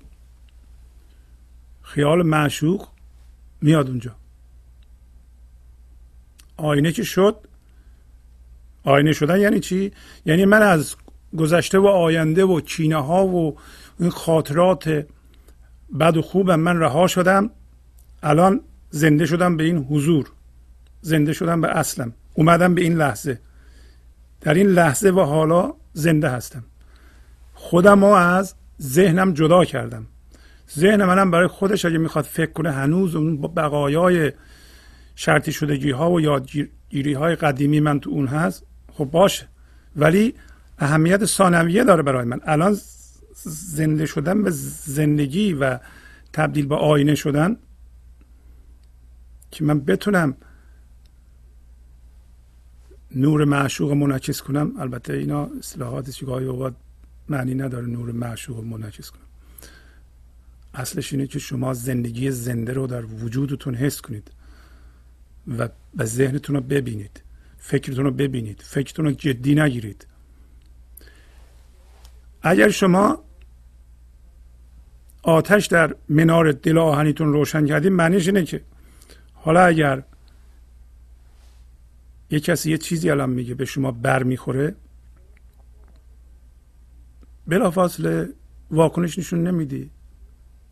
[1.82, 2.88] خیال معشوق
[3.60, 4.16] میاد اونجا.
[6.56, 7.36] آینه که شد
[8.84, 9.92] آینه شدن یعنی چی؟
[10.26, 10.96] یعنی من از
[11.36, 13.56] گذشته و آینده و کینه ها و
[14.00, 15.06] این خاطرات
[16.00, 17.50] بد و خوبم من رها شدم.
[18.22, 20.32] الان زنده شدم به این حضور
[21.00, 22.12] زنده شدم به اصلم.
[22.34, 23.40] اومدم به این لحظه.
[24.40, 26.64] در این لحظه و حالا زنده هستم.
[27.54, 30.06] خودم از ذهنم جدا کردم.
[30.78, 34.32] ذهن منم برای خودش اگه می‌خواد فکر کنه هنوز اون بقایای
[35.14, 39.48] شرطی شدگی ها و یادگیری های قدیمی من تو اون هست خب باشه.
[39.96, 40.34] ولی
[40.78, 42.40] اهمیت ثانویه داره برای من.
[42.44, 42.76] الان
[43.44, 45.78] زنده شدن به زندگی و
[46.32, 47.56] تبدیل به آینه شدن
[49.50, 50.36] که من بتونم
[53.14, 56.74] نور معشوق منعکس کنم البته اینا اصلاحاتی که اوقات
[57.28, 59.20] معنی نداره نور معشوق منعکس کنم.
[60.74, 64.30] اصلش اینه که شما زندگی زنده رو در وجودتون حس کنید
[65.58, 67.22] و به ذهنتون رو ببینید
[67.58, 70.06] فکرتون رو ببینید فکرتون رو جدی نگیرید.
[72.42, 73.24] اگر شما
[75.22, 78.62] آتش در منار دل آهنیتون روشن کردید معنیش اینه که
[79.34, 80.02] حالا اگر
[82.30, 84.74] یه کسی یه چیزی الان میگه به شما بر می‌خوره
[87.46, 88.28] بلافاصله
[88.70, 89.90] واکنش نشون نمیدی.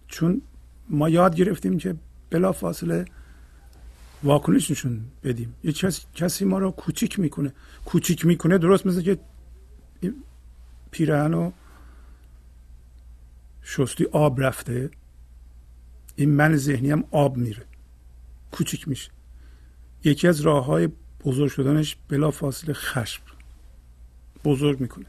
[0.08, 0.42] چون
[0.88, 1.94] ما یاد گرفتیم که
[2.30, 3.04] بلافاصله
[4.22, 5.54] واکنش نشون بدیم.
[5.64, 5.72] یه
[6.14, 7.52] کسی ما رو کوچیک می‌کنه.
[7.84, 9.18] کوچیک می‌کنه درست مثل که
[10.90, 11.50] پیرهن و
[13.62, 14.90] شستی آب رفته.
[16.16, 17.62] این من ذهنی هم آب میره.
[18.50, 19.10] کوچیک میشه.
[20.04, 20.88] یکی از راه های
[21.24, 23.22] بزرگ شدنش بلا فاصله خشم.
[24.44, 25.06] بزرگ می‌کنه.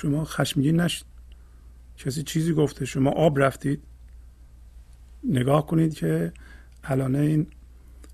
[0.00, 1.06] شما خشمگین نشید.
[1.96, 3.82] کسی چیزی گفته شما آب رفتید.
[5.24, 6.32] نگاه کنید که
[6.84, 7.46] الان این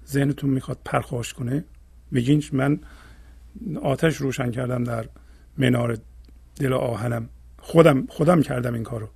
[0.06, 1.64] ذهنتون می‌خواد پرخاش کنه.
[2.12, 2.80] بگین من
[3.82, 5.08] آتش روشن کردم در
[5.58, 5.98] منار
[6.56, 7.28] دل آهنم.
[7.58, 9.08] خودم خودم کردم این کارو.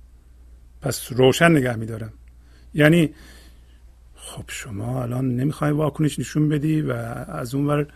[0.81, 2.13] پس روشن نگه میدارم.
[2.73, 3.13] یعنی
[4.15, 7.87] خب شما الان نمی‌خوای واکنش نشون بدی و از اونور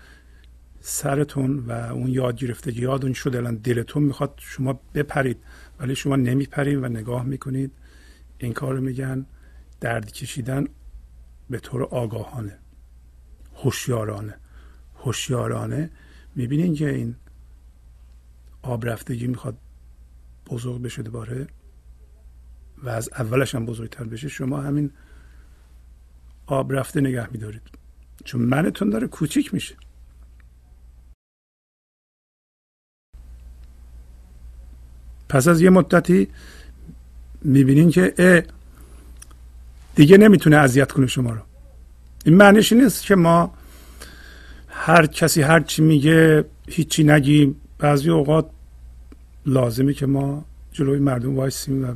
[0.86, 5.38] سرتون و اون یاد گرفتگی یادون شده الان دلتون می‌خواد شما بپرید
[5.80, 7.72] ولی شما نمیپرید و نگاه می‌کنید.
[8.38, 9.26] این کار میگن
[9.80, 10.68] درد کشیدن
[11.50, 12.60] به طور آگاهانه
[13.56, 14.38] هوشیارانه.
[14.96, 15.90] هوشیارانه
[16.36, 17.16] می‌بینین که این
[18.62, 19.58] آب رفتگی می‌خواد
[20.50, 21.48] بزرگ بشه دوباره
[22.84, 24.28] و از اولش هم بزرگتر بشه.
[24.28, 24.92] شما همین
[26.46, 27.70] آب رفته نگه میدارید.
[28.26, 29.76] چون منتون داره کوچیک میشه.
[35.34, 36.28] پس از یه مدتی
[37.42, 38.46] می‌بینین که
[39.96, 41.42] دیگه نمی‌تونه اذیت کنه شما رو.
[42.26, 43.54] این معنیش نیست که ما
[44.68, 47.56] هر کسی هر چی میگه هیچی نگیم.
[47.78, 48.50] بعضی اوقات
[49.46, 51.94] لازمه که ما جلوی مردم وایسیم و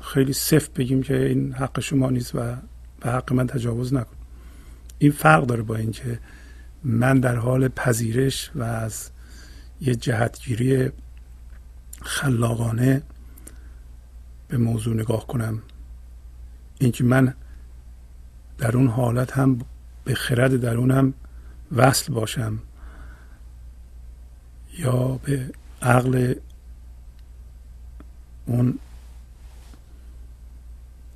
[0.00, 2.38] خیلی سفت بگیم که این حق شما نیست و
[3.00, 4.16] به حق من تجاوز نکن.
[4.98, 6.18] این فرق داره با اینکه
[6.84, 9.10] من در حال پذیرش و از
[9.80, 10.90] یه جهتگیری
[12.02, 13.02] خلاقانه
[14.48, 15.62] به موضوع نگاه کنم.
[16.78, 17.34] اینکه من
[18.58, 19.58] در اون حالت هم
[20.04, 21.14] به خرد درونم
[21.72, 22.58] وصل باشم
[24.78, 25.50] یا به
[25.82, 26.34] عقل
[28.46, 28.78] اون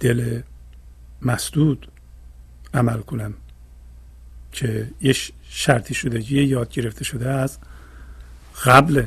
[0.00, 0.42] دل
[1.22, 1.88] مسدود
[2.74, 3.34] عمل کنم
[4.52, 7.58] که یه شرطی شده یه یاد گرفته شده از
[8.64, 9.06] قبل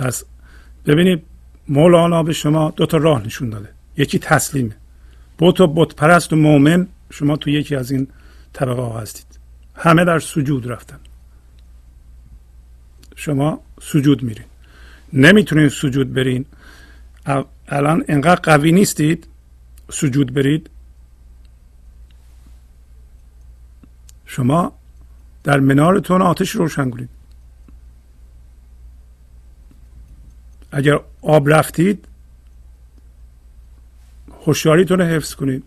[0.00, 0.24] پس
[0.86, 1.22] ببینید
[1.68, 3.68] مولانا به شما دو تا راه نشون داده.
[3.96, 4.76] یکی تسلیمه
[5.38, 8.08] بوت و بت پرست و مؤمن شما تو یکی از این
[8.52, 9.26] طبقه ها هستید.
[9.74, 10.98] همه در سجود رفتن.
[13.16, 14.44] شما سجود میرین.
[15.12, 16.44] نمی‌تونین سجود برین.
[17.68, 19.26] الان انقدر قوی نیستید.
[19.90, 20.70] سجود برید.
[24.26, 24.72] شما
[25.44, 27.19] در منارتون آتش روشن کنید.
[30.72, 32.08] اگر آب رفتید
[34.46, 35.62] هوشیاریتون رو حفظ کنید.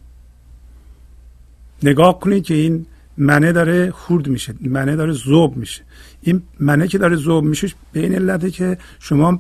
[1.84, 2.86] نگاه کنید که این
[3.18, 5.82] منه داره خورد میشه منه داره زوب میشه.
[6.22, 9.40] این منه که داره زوب میشه به این علته که شما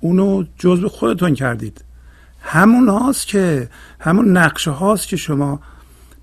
[0.00, 1.84] اونو جزء خودتون کردید.
[2.40, 3.68] همون هاست که
[4.00, 5.60] همون نقشه هاست که شما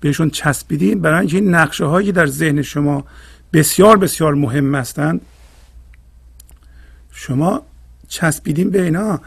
[0.00, 3.04] بهشون چسبیدید برای اینکه این نقشه هایی در ذهن شما
[3.52, 5.20] بسیار بسیار مهم هستند
[7.12, 7.62] شما
[8.08, 9.20] چسبیدین به اینا.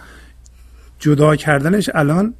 [0.99, 2.33] جدا کردنش الان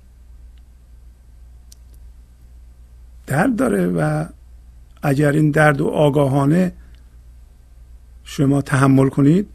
[3.27, 4.25] درد داره و
[5.01, 6.71] اگر این درد و آگاهانه
[8.23, 9.47] شما تحمل کنید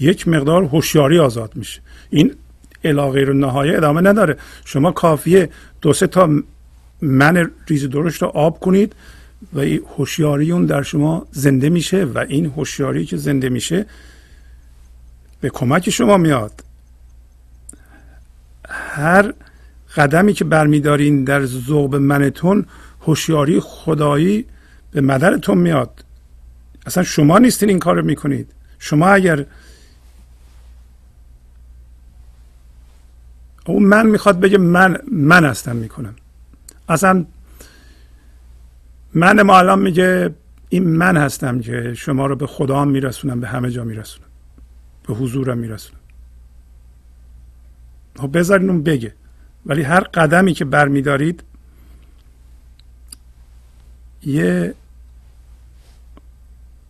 [0.00, 1.80] یک مقدار هوشیاری آزاد میشه.
[2.10, 2.34] این
[2.84, 4.36] علاقه رو نهایه ادامه نداره.
[4.64, 5.50] شما کافیه
[5.80, 6.42] دو سه تا
[7.02, 8.94] من ریز درشت رو آب کنید
[9.54, 9.60] و
[9.96, 13.86] هوشیاری اون در شما زنده میشه و این هوشیاری که زنده میشه
[15.40, 16.64] به کمک شما میاد.
[18.68, 19.32] هر
[19.96, 22.66] قدمی که برمیدارین در ذوق منتون
[23.00, 24.46] هوشیاری خدایی
[24.90, 26.04] به مدرتون میاد.
[26.86, 28.52] اصلا شما نیستین این کار می‌کنید.
[28.78, 29.46] شما اگر
[33.66, 36.14] اون من می‌خواد بگه من من هستم می‌کنم.
[36.88, 37.24] اصلا
[39.14, 40.34] من ما الان میگه
[40.68, 44.27] این من هستم که شما رو به خدا میرسونم به همه جا میرسونم.
[45.08, 46.00] به حضورم میرسونم.
[48.18, 49.14] خب بذارین اون بگه.
[49.66, 51.42] ولی هر قدمی که برمیدارید
[54.22, 54.74] یه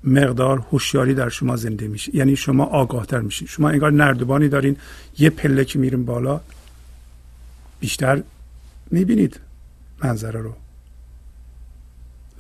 [0.05, 2.17] مقدار هوشیاری در شما زنده میشه.
[2.17, 3.49] یعنی شما آگاهتر میشین.
[3.49, 4.77] شما انگار نردبانی دارین.
[5.19, 6.41] یه پله که میرین بالا
[7.81, 8.23] بیشتر
[8.91, 9.41] می‌بینید
[10.05, 10.55] منظره رو.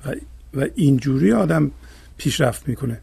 [0.06, 0.14] و,
[0.54, 1.70] و اینجوری آدم
[2.16, 3.00] پیشرفت می‌کنه.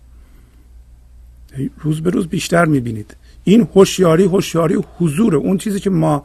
[1.79, 3.15] روز به روز بیشتر می‌بینید.
[3.43, 6.23] این هوشیاری هوشیاری حضور اون چیزی که ما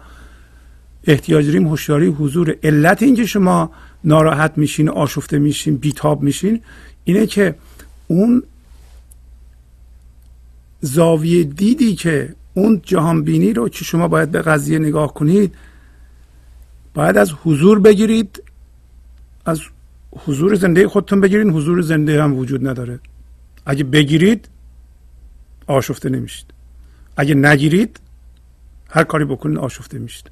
[1.05, 2.57] احتیاج داریم هوشیاری حضور.
[2.62, 3.70] علت اینکه شما
[4.05, 6.61] ناراحت میشین آشفته میشین بیتاب میشین
[7.05, 7.55] اینه که
[8.07, 8.43] اون
[10.81, 15.55] زاویه دیدی که اون جهان بینی رو که شما باید به قضیه نگاه کنید
[16.95, 18.43] باید از حضور بگیرید.
[19.47, 19.61] از
[20.12, 21.47] حضور زنده خودتون بگیرید.
[21.47, 23.01] حضور زنده هم وجود نداره.
[23.66, 24.49] اگه بگیرید
[25.71, 26.47] آشفته نمیشید.
[27.16, 28.01] اگه نگیرید
[28.91, 30.31] هر کاری بکنید آشفته میشید.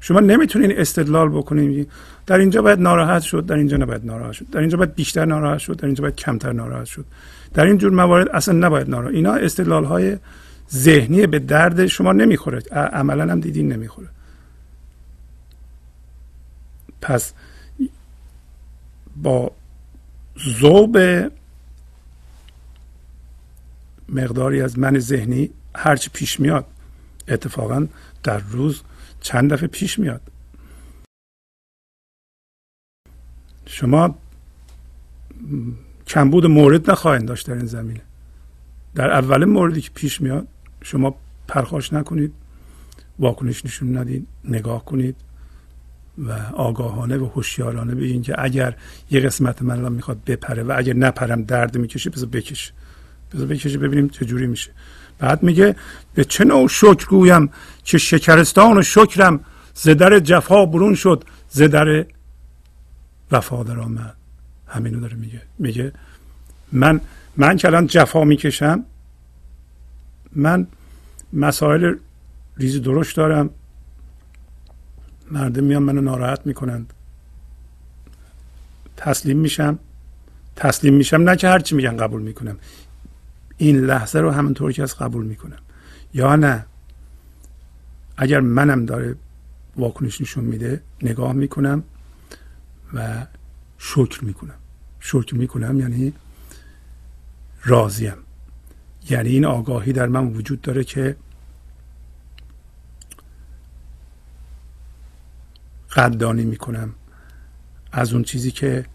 [0.00, 1.90] شما نمی‌تونین استدلال بکنید
[2.26, 4.46] در اینجا باید ناراحت شد در اینجا نباید ناراحت شد.
[4.50, 7.04] در اینجا باید بیشتر ناراحت شد در اینجا باید کمتر ناراحت شد.
[7.54, 9.14] در این جور موارد اصلا نباید ناراحت.
[9.14, 10.16] اینا استدلال های
[10.72, 12.58] ذهنی به درد شما نمی‌خوره.
[12.72, 14.08] عملا هم دیدین نمی‌خوره.
[17.00, 17.32] پس
[19.16, 19.52] با
[20.60, 20.98] ذوب
[24.14, 26.66] مقداری از من ذهنی هرچی پیش میاد.
[27.28, 27.86] اتفاقا
[28.22, 28.82] در روز
[29.20, 30.20] چند دفعه پیش میاد.
[33.66, 34.18] شما
[36.06, 38.00] کمبود مورد نخواهید داشت در این زمینه.
[38.94, 40.48] در اول موردی که پیش میاد
[40.82, 41.16] شما
[41.48, 42.32] پرخاش نکنید
[43.18, 45.16] واکنش نشون ندید نگاه کنید
[46.18, 48.76] و آگاهانه و هوشیارانه بگین که اگر
[49.10, 52.72] یه قسمت من الان می‌خواد بپره و اگر نپرم درد می‌کشه بذار بکش
[53.34, 54.70] بذار بکشه ببینیم چه جوری میشه.
[55.18, 55.76] بعد میگه
[56.14, 57.50] به چه نوع شکر گویم
[57.84, 59.40] که شکرستان و شکرم
[59.74, 62.04] زدر جفا برون شد زدر
[63.32, 64.14] وفا در آمد.
[64.66, 65.42] همینو داره میگه.
[65.58, 65.92] میگه
[66.72, 67.00] من
[67.36, 68.84] من که الان جفا می‌کشم
[70.32, 70.66] من
[71.32, 71.94] مسائل
[72.56, 73.50] ریزی درشت دارم.
[75.30, 76.92] مردم میان منو ناراحت می‌کنند.
[78.96, 79.78] تسلیم میشم.
[80.56, 82.58] تسلیم میشم نه که هرچی میگن قبول می‌کنم.
[83.56, 85.58] این لحظه رو همونطور که از قبول می‌کنم.
[86.14, 86.66] یا نه
[88.16, 89.16] اگر منم داره
[89.76, 91.82] واکنش نشون میده نگاه می‌کنم
[92.94, 93.26] و
[93.78, 94.54] شکر می‌کنم.
[95.00, 96.12] شکر می‌کنم یعنی
[97.64, 98.16] راضیم.
[99.10, 101.16] یعنی این آگاهی در من وجود داره که
[105.96, 106.94] قدردانی می‌کنم
[107.92, 108.86] از اون چیزی که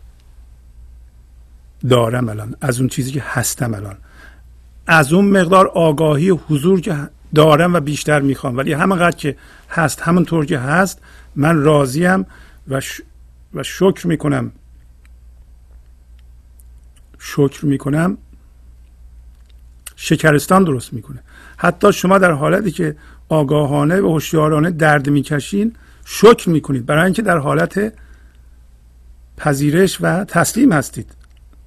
[1.90, 3.98] دارم الان از اون چیزی که هستم الان.
[4.92, 6.96] از اون مقدار آگاهی و حضور که
[7.36, 8.58] دارم و بیشتر می‌خوام.
[8.58, 9.38] ولی همانقدر که
[9.70, 11.02] هست همونطور که هست
[11.36, 12.26] من راضیم
[12.68, 12.82] و,
[13.54, 14.52] و شکر می‌کنم.
[17.20, 18.18] شکر می‌کنم.
[19.96, 21.20] شکرستان درست می‌کنه.
[21.58, 22.96] حتی شما در حالتی که
[23.30, 25.76] آگاهانه و هوشیارانه درد می‌کشین
[26.06, 26.86] شکر می‌کنید.
[26.86, 27.94] برای اینکه در حالت
[29.38, 31.12] پذیرش و تسلیم هستید.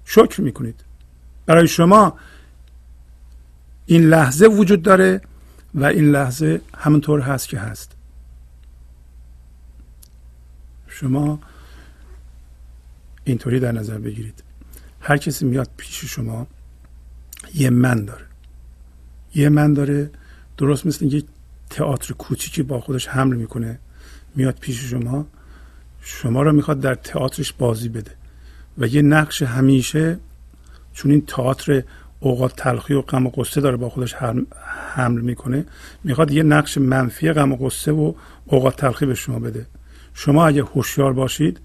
[0.05, 0.85] شکر می‌کنید.
[1.47, 2.19] برای شما
[3.87, 5.21] این لحظه وجود داره
[5.75, 7.97] و این لحظه همونطور هست که هست.
[10.89, 11.41] شما
[13.25, 14.43] اینطوری در نظر بگیرید.
[15.01, 16.47] هر کسی میاد پیش شما
[17.55, 18.25] یه من داره.
[19.35, 20.11] یه من داره
[20.57, 21.27] درست مثل یک
[21.71, 23.79] تئاتر کوچیکی با خودش حمل می‌کنه.
[24.35, 25.27] میاد پیش شما
[26.01, 28.11] شما رو می‌خواد در تئاترش بازی بده.
[28.79, 30.19] و یه نقش همیشه
[30.93, 31.83] چون این تئاتر
[32.23, 34.15] اوقات تلخی و غم و قصه داره با خودش
[34.95, 35.65] حمل می‌کنه.
[36.05, 38.13] می‌خواد یه نقش منفی غم و قصه و
[38.47, 39.67] اوقات تلخی به شما بده.
[40.15, 41.61] شما اگه هوشیار باشید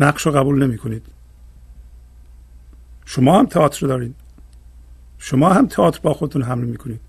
[0.00, 1.02] نقش رو قبول نمی کنید
[3.04, 4.14] شما هم تئاتر دارید.
[5.18, 7.00] شما هم تئاتر با خودتون حمل می‌کنید.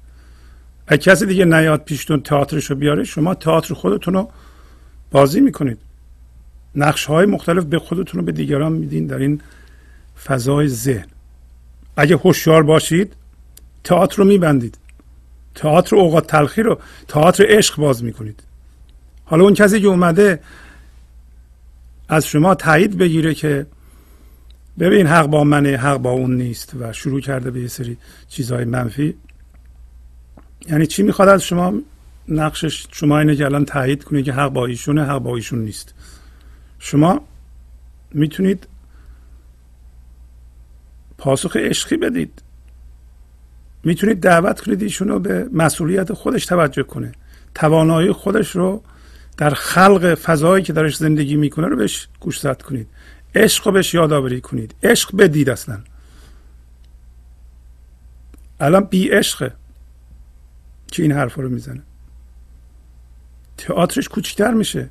[0.87, 4.31] اگه کسی دیگه نیاد پیشتون تئاترش رو بیاره شما تئاتر خودتون رو
[5.11, 5.77] بازی می‌کنید.
[6.75, 9.41] نقش های مختلف به خودتون رو به دیگران میدین در این
[10.25, 11.07] فضای ذهن.
[11.97, 13.13] اگه هوشیار باشید
[13.83, 14.77] تئاتر رو میبندید.
[15.55, 18.43] تئاتر اوقات تلخی رو تئاتر عشق باز می‌کنید.
[19.25, 20.39] حالا اون کسی که اومده
[22.09, 23.65] از شما تایید بگیره که
[24.79, 27.97] ببین حق با منه حق با اون نیست و شروع کرده به یه سری
[28.29, 29.15] چیزهای منفی.
[30.69, 31.73] یعنی چی می‌خواد از شما؟
[32.27, 35.93] نقشش شما اینه که الان تایید کنید که حق با ایشونه حق با ایشون نیست.
[36.79, 37.21] شما
[38.11, 38.67] می‌تونید
[41.23, 42.41] پاسخ عشقی بدید.
[43.83, 47.11] می‌تونید دعوت کنید ایشون رو به مسئولیت خودش توجه کنه.
[47.55, 48.83] توانایی خودش رو
[49.37, 52.87] در خلق فضایی که درش زندگی می‌کنه رو بهش گوشزد کنید.
[53.35, 54.75] عشق رو بهش یادآوری کنید.
[54.83, 55.79] عشق بدید اصلا.
[58.59, 59.53] الان بی عشقه
[60.87, 61.81] که این حرف رو می‌زنه.
[63.57, 64.89] تئاترش کوچکتر میشه.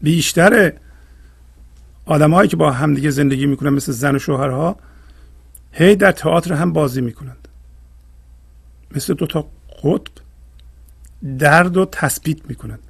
[0.00, 0.72] بیشتر
[2.06, 4.76] آدمایی که با همدیگه زندگی می‌کنن مثل زن و شوهرها
[5.72, 7.48] هی در تئاتر هم بازی می‌کنند.
[8.96, 9.46] مثل دو تا
[9.82, 10.12] قطب
[11.38, 12.80] درد و تثبیت می‌کنند.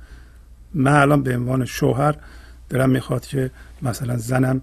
[0.75, 2.17] من الان به عنوان شوهر
[2.69, 3.51] دارم می‌خواد که
[3.83, 4.63] مثلا زنم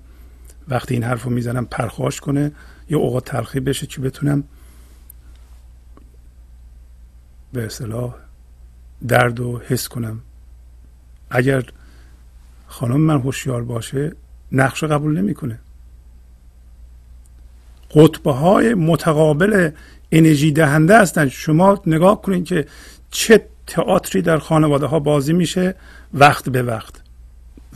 [0.67, 2.51] وقتی این حرف رو می‌زنم پرخاش کنه
[2.89, 4.43] یا اوقات تلخی بشه که بتونم
[7.53, 8.15] به اصطلاح
[9.07, 10.21] درد و حس کنم.
[11.29, 11.63] اگر
[12.67, 14.11] خانم من هوشیار باشه
[14.51, 15.59] نقش قبول نمی‌کنه.
[17.91, 19.71] قطبه های متقابل
[20.11, 22.67] انرژی دهنده هستند شما نگاه کنید که
[23.11, 25.75] چه تئاتری در خانواده ها بازی میشه
[26.13, 26.93] وقت به وقت.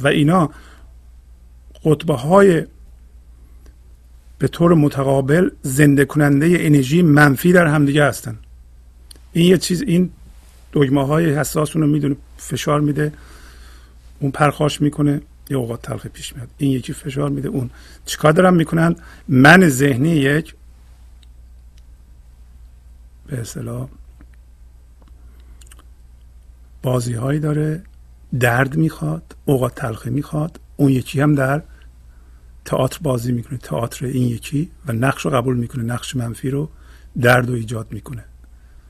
[0.01, 0.49] و اینا
[1.85, 2.63] قطبه های
[4.37, 8.37] به طور متقابل زنده کننده انرژی منفی در همدیگه هستن.
[9.33, 10.09] این یه چیز این
[10.73, 13.13] دگمه های حساس رو می‌دونه فشار میده
[14.19, 15.21] اون پرخاش می‌کنه.
[15.49, 16.49] یه اوقات تلخی پیش میاد.
[16.57, 17.69] این یکی فشار میده اون.
[18.05, 18.95] چیکار دارن می‌کنن؟
[19.27, 20.55] من ذهنی یک
[23.27, 23.87] به اصطلاح
[26.81, 27.83] بازی هایی داره
[28.39, 31.63] درد می‌خواد اوقات تلخی می‌خواد اون یکی هم در
[32.65, 33.57] تئاتر بازی می‌کنه.
[33.57, 36.69] تئاتر این یکی و نقش رو قبول می‌کنه نقش منفی رو
[37.21, 38.25] درد رو ایجاد می‌کنه.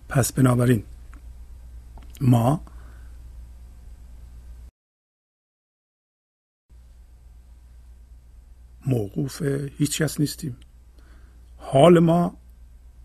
[0.10, 0.84] پس بنابراین
[2.22, 2.62] ما
[8.86, 9.42] موقوف
[9.78, 10.58] هیچ کس نیستیم.
[11.58, 12.38] حال ما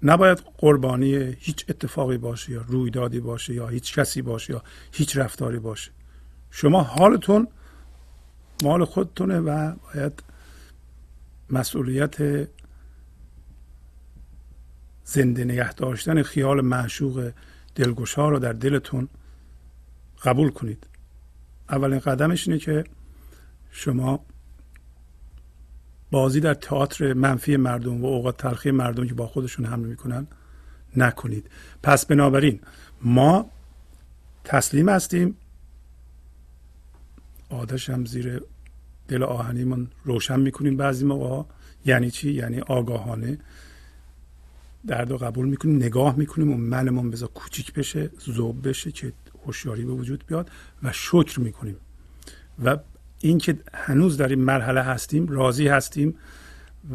[0.02, 4.62] نباید قربانی هیچ اتفاقی باشه یا رویدادی باشه یا هیچ کسی باشه یا
[4.92, 5.90] هیچ رفتاری باشه.
[6.50, 7.48] شما حالتون
[8.62, 10.22] مال خودتونه و باید
[11.50, 12.48] مسئولیت
[15.04, 17.32] زنده نگه داشتن خیال معشوق
[17.74, 19.08] دلگشا رو در دلتون
[20.24, 20.86] قبول کنید.
[21.68, 22.84] اولین قدمش اینه که
[23.70, 24.24] شما
[26.10, 30.26] بازی در تئاتر منفی مردم و اوقات تلخی مردم که با خودشون حمله می‌کنن
[30.96, 31.50] نکنید.
[31.82, 32.60] پس بنابراین
[33.02, 33.50] ما
[34.44, 35.36] تسلیم هستیم.
[37.50, 38.42] آدش هم زیر
[39.08, 41.48] دل آهنیمون روشن می‌کنیم بعضی موقع
[41.86, 43.38] یعنی چی؟ یعنی آگاهانه
[44.86, 49.12] درد و قبول می‌کنیم نگاه می‌کنیم اون منمون بذار کوچیک بشه زوب بشه که
[49.46, 50.50] هوشیاری به وجود بیاد
[50.82, 51.76] و شکر می‌کنیم.
[52.64, 52.76] و
[53.20, 56.14] اینکه هنوز در این مرحله هستیم راضی هستیم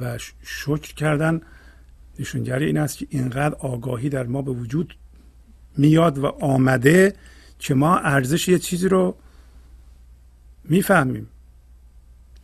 [0.01, 1.41] و شکر کردن
[2.19, 4.95] نشونگری این است که اینقدر آگاهی در ما به وجود
[5.77, 7.13] میاد و آمده
[7.59, 9.15] که ما ارزش یه چیزی رو
[10.63, 11.27] می‌فهمیم.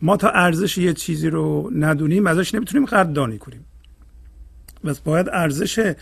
[0.02, 3.64] ما تا ارزش یه چیزی رو ندونیم ازش نمی‌تونیم قدردانی کنیم.
[4.84, 5.94] و باید ارزش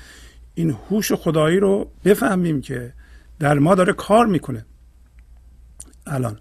[0.55, 2.93] این هوش خدایی رو بفهمیم که
[3.39, 4.67] در ما داره کار می‌کنه.
[6.07, 6.39] الان.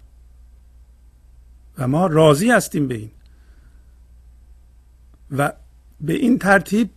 [1.78, 3.10] و ما راضی هستیم به این.
[5.36, 5.52] و
[6.00, 6.90] به این ترتیب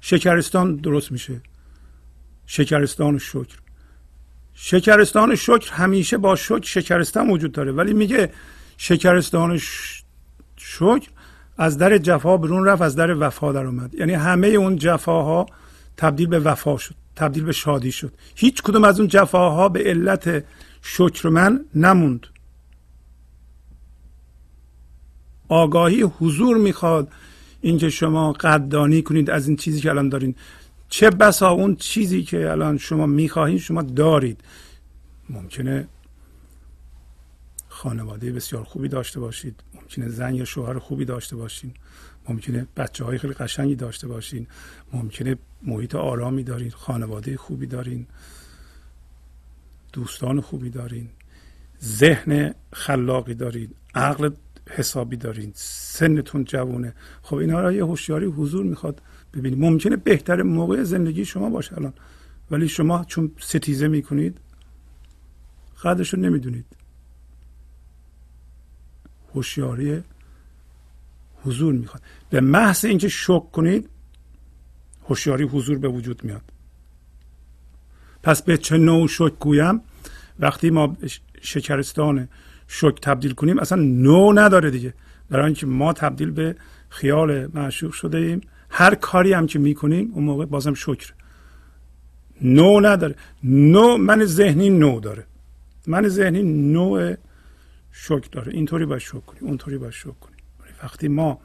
[0.00, 1.40] شکرستان درست میشه.
[2.46, 3.56] شکرستان شکر.
[4.54, 7.72] شکرستان شکر همیشه با شکر شکرستان وجود داره.
[7.72, 8.32] ولی میگه
[8.76, 9.60] شکرستان
[10.56, 11.08] شکر
[11.58, 13.94] از در جفا برون رفت از در وفا در اومد.
[13.94, 15.46] یعنی همه اون جفاها
[15.96, 18.12] تبدیل به وفا شد تبدیل به شادی شد.
[18.34, 20.44] هیچ کدوم از اون جفاها به علت
[20.82, 22.26] شکر من نموند.
[25.48, 27.08] آگاهی حضور می‌خواد.
[27.60, 30.34] اینکه شما قدردانی کنید از این چیزی که الان دارین.
[30.88, 34.40] چه بسا اون چیزی که الان شما می‌خواهید شما دارید.
[35.30, 35.88] ممکنه
[37.68, 39.62] خانواده بسیار خوبی داشته باشید.
[39.74, 41.74] ممکنه زن یا شوهر خوبی داشته باشین.
[42.28, 44.46] ممکنه بچه های خیلی قشنگی داشته باشین.
[44.92, 46.70] ممکنه محیط آرامی دارین.
[46.70, 48.06] خانواده خوبی دارین.
[49.92, 51.08] دوستان خوبی دارین.
[51.84, 53.70] ذهن خلاقی دارین.
[53.94, 54.30] عقل
[54.70, 55.52] حسابی دارین.
[55.54, 56.94] سنتون جوونه.
[57.22, 59.02] خب اینا را یه هوشیاری حضور می‌خواد
[59.34, 59.58] ببینید.
[59.58, 61.92] ممکنه بهتر موقع زندگی شما باشه الان.
[62.50, 64.38] ولی شما چون ستیزه می‌کنید
[65.82, 66.66] قدرش رو نمی‌دونید.
[69.34, 70.02] هوشیاری
[71.44, 72.02] حضور می‌خواد.
[72.30, 73.88] به محض اینکه شک کنید
[75.08, 76.42] هوشیاری حضور به وجود میاد.
[78.22, 79.80] پس به چه نوع شک گویم؟
[80.38, 80.96] وقتی ما
[81.42, 82.28] شکرستان
[82.68, 84.94] شک تبدیل کنیم اصلا نو نداره دیگه.
[85.30, 86.56] برای اینکه ما تبدیل به
[86.88, 88.40] خیال معشوق شده ایم.
[88.70, 91.12] هر کاری هم که می‌کنیم اون موقع بازم شکر.
[92.42, 93.14] نو نداره.
[93.44, 95.26] نو من ذهنی نو داره.
[95.86, 96.42] من ذهنی
[96.72, 97.14] نوع
[97.92, 98.52] شک داره.
[98.52, 100.36] اینطوری باید شک کنیم اونطوری باید شک کنیم.
[100.82, 101.40] وقتی ما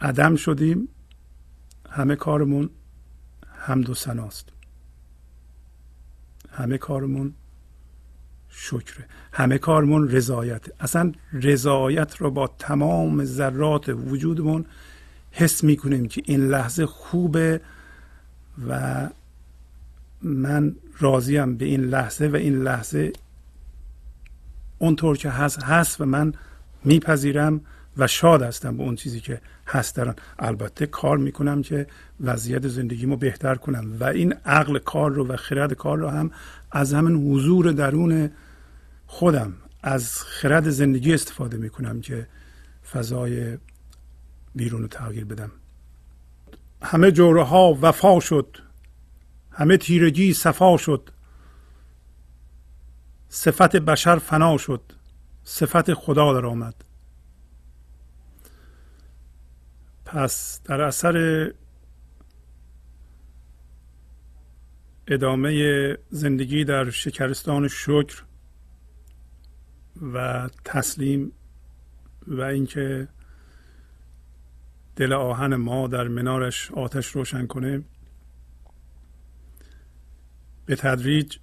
[0.00, 0.88] عدم شدیم
[1.90, 2.70] همه کارمون
[3.58, 4.48] حمد و سناست
[6.50, 7.34] همه کارمون
[8.58, 10.62] شکره همه کارمون رضایت.
[10.80, 14.64] اصلا رضایت رو با تمام ذرات وجودمون
[15.30, 17.60] حس می‌کنیم که این لحظه خوبه
[18.68, 19.08] و
[20.22, 23.12] من راضیم به این لحظه و این لحظه
[24.78, 26.32] اونطور که هست هست و من
[26.84, 27.60] میپذیرم
[27.96, 31.86] و شاد هستم به اون چیزی که هست در البته کار می‌کنم که
[32.20, 36.30] وضعیت زندگیمو بهتر کنم و این عقل کار رو و خرد کار رو هم
[36.72, 38.30] از همین حضور درون
[39.18, 42.28] خودم از خرد زندگی استفاده می‌کنم که
[42.92, 43.58] فضای
[44.54, 45.52] بیرون رو تغییر بدم.
[46.82, 48.56] همه جوره ها وفا شد.
[49.50, 51.10] همه تیرگی صفا شد.
[53.28, 54.92] صفت بشر فنا شد.
[55.44, 56.84] صفت خدا در آمد.
[60.04, 61.52] پس در اثر
[65.08, 68.22] ادامه زندگی در شکرستان شکر
[70.02, 71.32] و تسلیم
[72.26, 73.08] و اینکه
[74.96, 77.82] دل آهن ما در منارش آتش روشن کنه.
[80.66, 81.36] به تدریج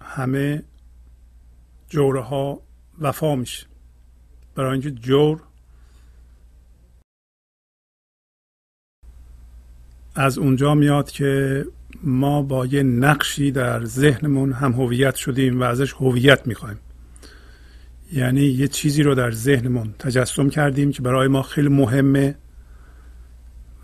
[0.00, 0.62] همه
[1.88, 2.62] جوره ها
[3.00, 3.66] وفا میشه.
[4.54, 5.42] برای اینکه جور
[10.14, 11.64] از اونجا میاد که
[12.02, 16.78] ما با یه نقشی در ذهنمون هم هویت شدیم و ازش هویت می‌خوایم.
[18.14, 22.34] یعنی یه چیزی رو در ذهنمون تجسم کردیم که برای ما خیلی مهمه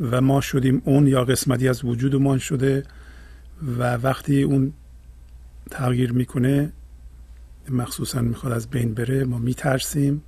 [0.00, 2.82] و ما شدیم اون یا قسمتی از وجودمان شده
[3.78, 4.72] و وقتی اون
[5.70, 6.72] تغییر می‌کنه
[7.68, 10.22] مخصوصا می‌خواد از بین بره ما میترسیم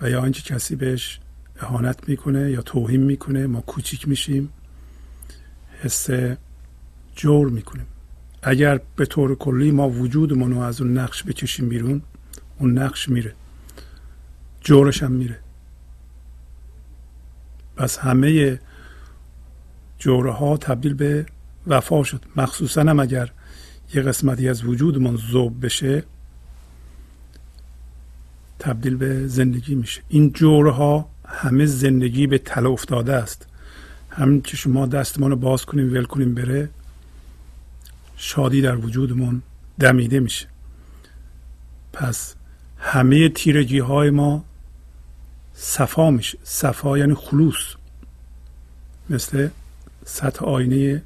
[0.00, 1.20] و یا اینکه کسی بهش
[1.60, 4.50] اهانت می‌کنه یا توهین می‌کنه ما کوچیک میشیم
[5.82, 6.10] حس
[7.16, 7.86] جور می‌کنیم.
[8.42, 12.02] اگر به طور کلی ما وجودمون رو از اون نقش بکشیم بیرون
[12.58, 13.34] اون نقش میره.
[14.60, 15.38] جورش هم میره.
[17.76, 18.60] پس همه
[19.98, 21.26] جوره تبدیل به
[21.66, 22.24] وفا شد.
[22.36, 23.30] مخصوصا هم اگر
[23.94, 26.04] یه قسمتی از وجودمون ذوب بشه
[28.58, 30.02] تبدیل به زندگی میشه.
[30.08, 33.46] این جوره همه زندگی به تله افتاده است.
[34.10, 36.70] همین که شما دستمان رو باز کنیم ول کنیم بره
[38.16, 39.42] شادی در وجودمون
[39.78, 40.46] دمیده میشه.
[41.92, 42.34] پس
[42.86, 44.44] همه تیرگی های ما
[45.54, 46.38] صفا میشه.
[46.44, 47.74] صفا یعنی خلوص.
[49.10, 49.48] مثل
[50.04, 51.02] سطح آینه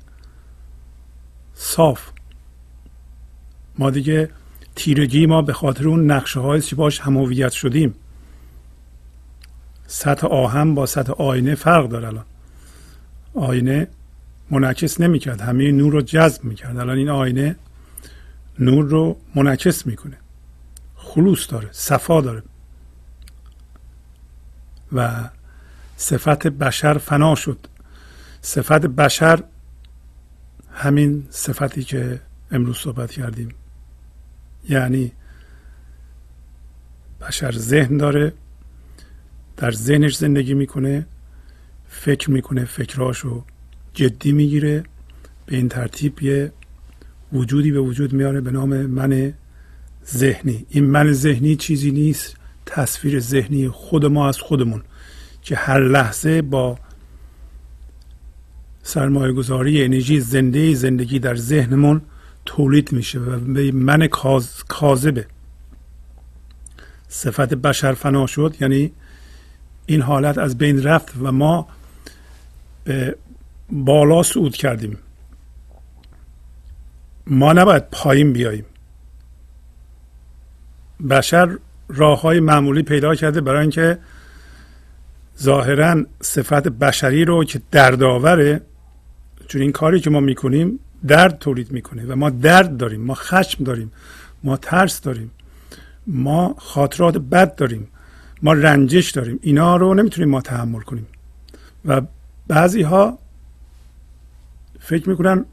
[1.55, 2.11] صاف.
[3.79, 4.31] ما دیگه
[4.77, 7.95] تیرگی ما به خاطر اون نقشه هایی که باش همویت شدیم.
[9.87, 12.25] سطح آهم با سطح آینه فرق داره الان.
[13.35, 13.89] آینه
[14.51, 15.41] منعکس نمی‌کرد.
[15.41, 16.77] همه نور رو جذب می‌کرد.
[16.77, 17.57] الان این آینه
[18.59, 20.17] نور رو منعکس می‌کنه.
[21.09, 22.43] خلوص داره صفا داره.
[24.93, 25.31] و
[25.97, 27.67] صفت بشر فنا شد.
[28.41, 29.45] صفت بشر
[30.73, 33.49] همین صفتی که امروز صحبت کردیم.
[34.69, 35.13] یعنی
[37.21, 38.33] بشر ذهن داره
[39.57, 41.07] در ذهنش زندگی می‌کنه
[41.89, 43.45] فکر می‌کنه فکراشو
[43.95, 44.85] جدی می‌گیره
[45.47, 46.53] به این ترتیب یه
[47.33, 49.35] وجودی به وجود میاره به نام من
[50.15, 50.67] ذهنی.
[50.69, 52.37] این من ذهنی چیزی نیست
[52.67, 54.83] تصویر ذهنی خود ما از خودمون
[55.43, 56.79] که هر لحظه با
[58.83, 62.01] سرمایه گذاری انرژی زنده زندگی در ذهنمون
[62.47, 64.07] تولید میشه و به من
[64.69, 65.27] کاذبه.
[67.09, 68.93] صفت بشر فنا شد یعنی
[69.87, 71.69] این حالت از بین رفت و ما
[72.85, 73.17] به
[73.71, 74.99] بالا صعود کردیم.
[77.27, 78.65] ما نباید پایین بیاییم.
[81.11, 83.99] بشر راه های معمولی پیدا کرده برای اینکه
[85.43, 88.61] ظاهرا صفت بشری رو که دردآوره
[89.49, 93.65] چون این کاری که ما می‌کنیم درد تولید می‌کنه و ما درد داریم ما خشم
[93.65, 93.93] داریم
[94.45, 95.31] ما ترس داریم
[96.07, 97.89] ما خاطرات بد داریم
[98.43, 101.07] ما رنجش داریم اینا رو نمی‌تونیم ما تحمل کنیم.
[101.85, 102.03] و
[102.49, 103.19] بعضی ها
[104.81, 105.45] فکر می‌کنن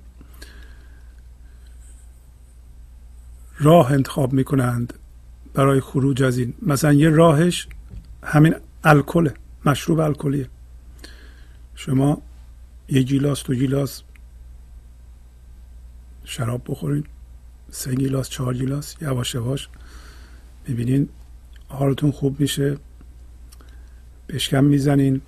[3.59, 4.93] راه انتخاب می‌کنند.
[5.55, 6.53] برای خروج از این.
[6.61, 7.67] مثلا یه راهش
[8.23, 9.29] همین الکل
[9.65, 10.49] مشروب الکلیه.
[11.75, 12.21] شما
[12.89, 14.01] یه گیلاس دو گیلاس
[16.23, 17.03] شراب بخورین
[17.71, 19.69] سه گیلاس چهار گیلاس یواش یواش
[20.67, 21.09] می‌بینین
[21.67, 22.77] حالتون خوب میشه
[24.29, 25.21] بشکم می‌زنین.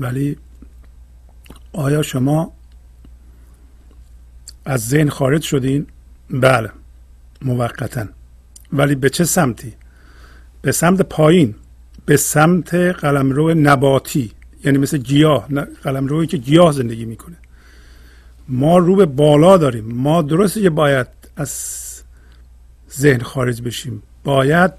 [0.00, 0.36] ولی
[1.72, 2.52] آیا شما
[4.64, 5.86] از ذهن خارج شدین؟
[6.30, 6.70] بله
[7.42, 8.15] موقتا.
[8.76, 9.74] ولی به چه سمتی؟
[10.62, 11.54] به سمت پایین.
[12.06, 14.32] به سمت قلمرو نباتی.
[14.64, 15.48] یعنی مثل گیاه.
[15.82, 17.36] قلمرویی که گیاه زندگی می‌کنه.
[18.48, 19.84] ما رو به بالا داریم.
[19.92, 21.06] ما درسته که باید
[21.36, 21.82] از
[22.98, 24.02] ذهن خارج بشیم.
[24.24, 24.72] باید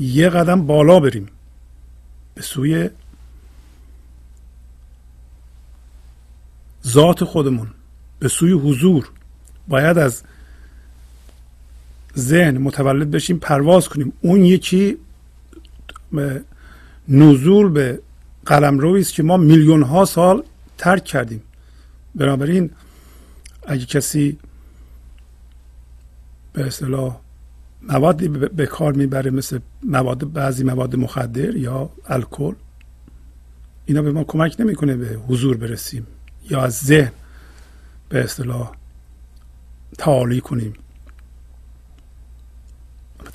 [0.00, 1.28] یه قدم بالا بریم.
[2.34, 2.90] به سوی
[6.86, 7.68] ذات خودمون.
[8.18, 9.10] به سوی حضور.
[9.68, 10.22] باید از
[12.18, 14.12] ذهن متولد بشیم پرواز کنیم.
[14.20, 14.96] اون یکی
[17.08, 18.00] نزول به
[18.46, 20.42] قلم است که ما میلیون ها سال
[20.78, 21.42] ترک کردیم.
[22.14, 22.70] بنابراین
[23.66, 24.38] اگه کسی
[26.52, 27.16] به اصطلاح
[27.82, 32.54] موادی به کار می‌بره مثل مواد بعضی مواد مخدر یا الکل
[33.86, 36.06] اینا به ما کمک نمی‌کنه به حضور برسیم
[36.50, 37.12] یا از ذهن
[38.08, 38.72] به اصطلاح
[39.98, 40.72] تعالی کنیم.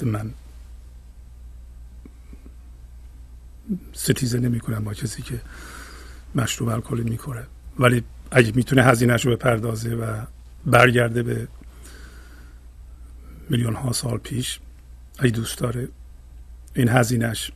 [0.05, 0.33] من
[3.93, 5.41] ستیزه نمی کنم با کسی که
[6.35, 7.43] مشروب الکلی می‌کنه
[7.79, 10.25] ولی اگه می‌تونه هزینهش رو بپردازه و
[10.65, 11.47] برگرده به
[13.49, 14.59] میلیون ها سال پیش
[15.19, 15.87] اگه دوست داره
[16.75, 17.51] این هزینهش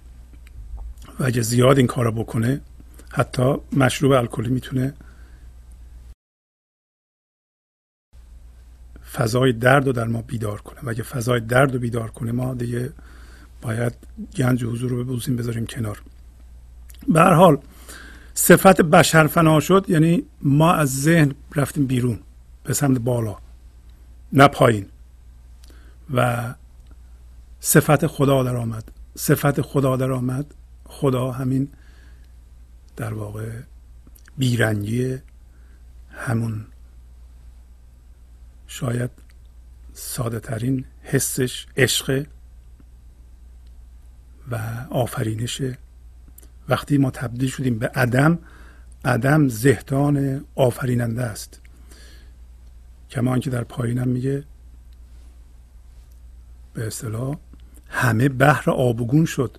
[1.19, 2.61] و اگه زیاد این کار بکنه
[3.09, 4.93] حتی مشروب الکلی می‌تونه
[9.13, 10.79] فضای درد رو در ما بیدار کنه.
[10.83, 12.93] و اگه فضای درد رو بیدار کنه ما دیگه
[13.61, 13.93] باید
[14.35, 16.01] گنج حضور رو ببوزیم بذاریم کنار.
[17.07, 17.57] به هر حال
[18.33, 22.19] صفت بشر فنا شد یعنی ما از ذهن رفتیم بیرون
[22.63, 23.37] به سمت بالا
[24.33, 24.85] نه پایین.
[26.13, 26.53] و
[27.59, 28.91] صفت خدا در آمد.
[29.15, 30.53] صفت خدا در آمد.
[30.85, 31.67] خدا همین
[32.95, 33.49] در واقع
[34.37, 35.17] بیرنگی
[36.11, 36.65] همون
[38.68, 39.11] شاید
[39.93, 42.26] ساده ترین حسش عشق
[44.51, 45.78] و آفرینشه
[46.70, 48.39] وقتی ما تبدیل شدیم به عدم
[49.05, 51.61] عدم زهدان آفریننده است.
[53.09, 54.43] کما که در پایینم میگه
[56.74, 57.38] به اصطلاح
[57.89, 59.57] همه بحر آبگون شد.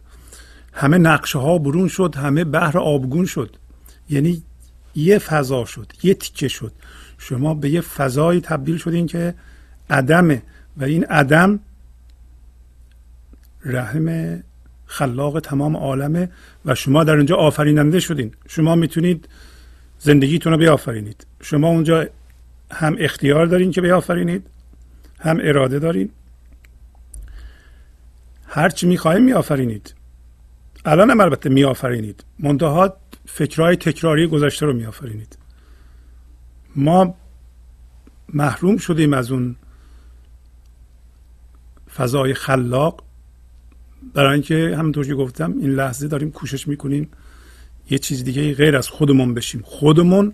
[0.73, 3.57] همه نقشه ها برون شد همه بحر آبگون شد.
[4.11, 4.43] یعنی
[4.95, 6.73] یه فضا شد یه تیکه شد.
[7.19, 9.35] شما به یه فضایی تبدیل شدین که
[9.91, 10.43] عدمه
[10.77, 11.61] و این عدم
[13.64, 14.39] رحم
[14.87, 16.31] خلاق تمام عالمه
[16.64, 18.35] و شما در اونجا آفریننده شدین.
[18.49, 19.29] شما می‌تونید
[19.99, 21.27] زندگیتون رو بیافرینید.
[21.43, 22.07] شما اونجا
[22.71, 24.47] هم اختیار دارین که بیافرینید
[25.21, 26.11] هم اراده دارین.
[28.47, 29.95] هرچی می‌خواهیم میآفرینید.
[30.85, 32.25] الان هم البته میآفرینید.
[32.39, 32.97] منتها
[33.27, 35.38] فکرهای تکراری گذشته رو میآفرینید.
[36.77, 37.14] ما
[38.33, 39.57] محروم شدیم از اون
[41.95, 43.05] فضای خلاق.
[44.14, 47.11] برای اینکه همونطور که گفتم این لحظه داریم کوشش می‌کنیم
[47.91, 49.62] یه چیز دیگه غیر از خودمون بشیم.
[49.64, 50.33] خودمون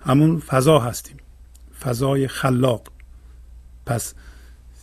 [0.00, 1.16] همون فضا هستیم.
[1.80, 2.88] فضای خلاق.
[3.86, 4.14] پس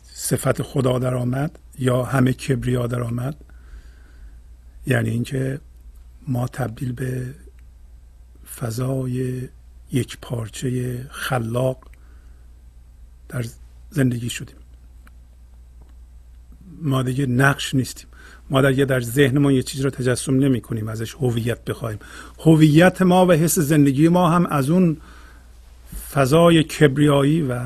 [0.03, 3.35] صفت خدا در آمد یا همه کبریا در آمد؟
[4.87, 5.59] یعنی اینکه
[6.27, 7.33] ما تبدیل به
[8.55, 9.49] فضای
[9.91, 11.77] یک پارچه خلاق
[13.29, 13.45] در
[13.89, 14.55] زندگی شدیم.
[16.81, 18.07] ما دیگه نقش نیستیم.
[18.49, 21.99] ما در یه در ذهنمون یه چیز رو تجسم نمی کنیم ازش هویت بخوایم.
[22.39, 24.97] هویت ما و حس زندگی ما هم از اون
[26.11, 27.61] فضای کبریایی و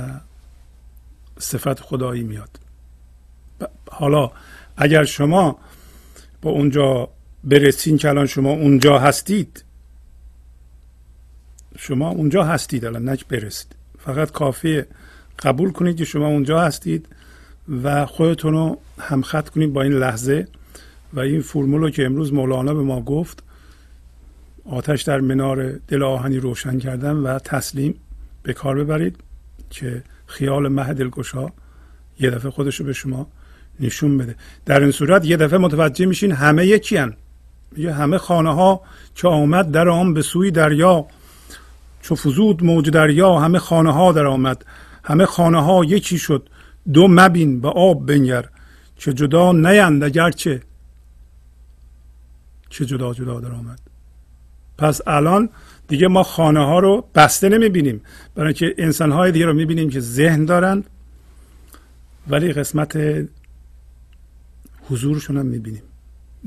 [1.39, 2.49] صفت خدایی میاد.
[3.91, 4.31] حالا
[4.77, 5.57] اگر شما
[6.41, 7.09] با اونجا
[7.43, 9.63] برسین که الان شما اونجا هستید
[11.77, 14.87] شما اونجا هستید الان نک برسید فقط کافیه
[15.39, 17.07] قبول کنید که شما اونجا هستید
[17.83, 20.47] و خودتون رو همخط کنید با این لحظه
[21.13, 23.43] و این فرمول که امروز مولانا به ما گفت
[24.65, 27.95] آتش در منار دل آهنی روشن کردن و تسلیم
[28.43, 29.15] به کار ببرید
[29.69, 31.47] که خیال مه دلگشا
[32.19, 33.27] یه دفعه خودش رو به شما
[33.79, 37.13] نشون بده در این صورت یه دفعه متوجه میشین همه یکی هن.
[37.77, 38.81] همه خانه ها
[39.15, 41.07] که آمد در آن به سوی دریا
[42.03, 44.65] چو فزود موج دریا همه خانه ها در آمد
[45.03, 46.49] همه خانه ها یکی شد.
[46.93, 48.49] دو مبین به آب بنگر.
[48.97, 50.61] چه جدا نیند اگرچه.
[52.69, 53.79] چه جدا جدا در آمد
[54.77, 55.49] پس الان
[55.87, 58.01] دیگه ما خانه ها رو بسته نمی‌بینیم.
[58.35, 60.89] برای اینکه انسان های دیگه رو می‌بینیم که ذهن دارند
[62.27, 62.97] ولی قسمت
[64.89, 65.83] حضورشون هم می‌بینیم.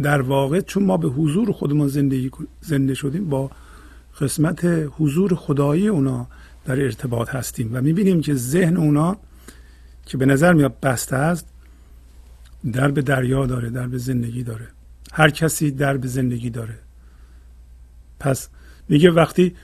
[0.03, 2.31] در واقع چون ما به حضور خودمون زندگی
[2.61, 3.51] زنده شدیم با
[4.21, 4.65] قسمت
[4.99, 6.27] حضور خدایی اونا
[6.65, 9.17] در ارتباط هستیم و می‌بینیم که ذهن اونا
[10.07, 11.47] که به نظر میاد بسته است
[12.73, 14.67] در به دریا داره در به زندگی داره.
[15.13, 16.79] هر کسی در به زندگی داره.
[18.21, 18.49] پس
[18.89, 19.55] میگه وقتی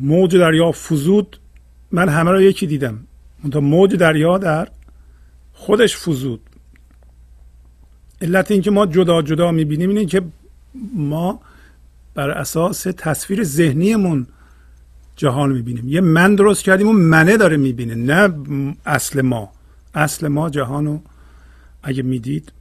[0.00, 1.40] موج دریا فزود
[1.92, 2.98] من همه را یکی دیدم.
[3.44, 4.68] منتها موج دریا در
[5.52, 6.40] خودش فزود.
[8.22, 10.22] علت اینکه ما جدا جدا می‌بینیم اینه که
[10.94, 11.40] ما
[12.18, 14.26] بر اساس تصویر ذهنیمون
[15.16, 15.88] جهان می‌بینیم.
[15.88, 18.34] یه من درست کردیم و منه داره می‌بینه نه
[18.86, 19.52] اصل ما.
[19.94, 21.02] اصل ما جهان رو
[21.82, 22.52] اگه می‌دید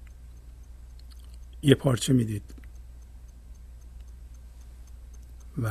[1.61, 2.43] یه پارچه می‌دید.
[5.63, 5.69] و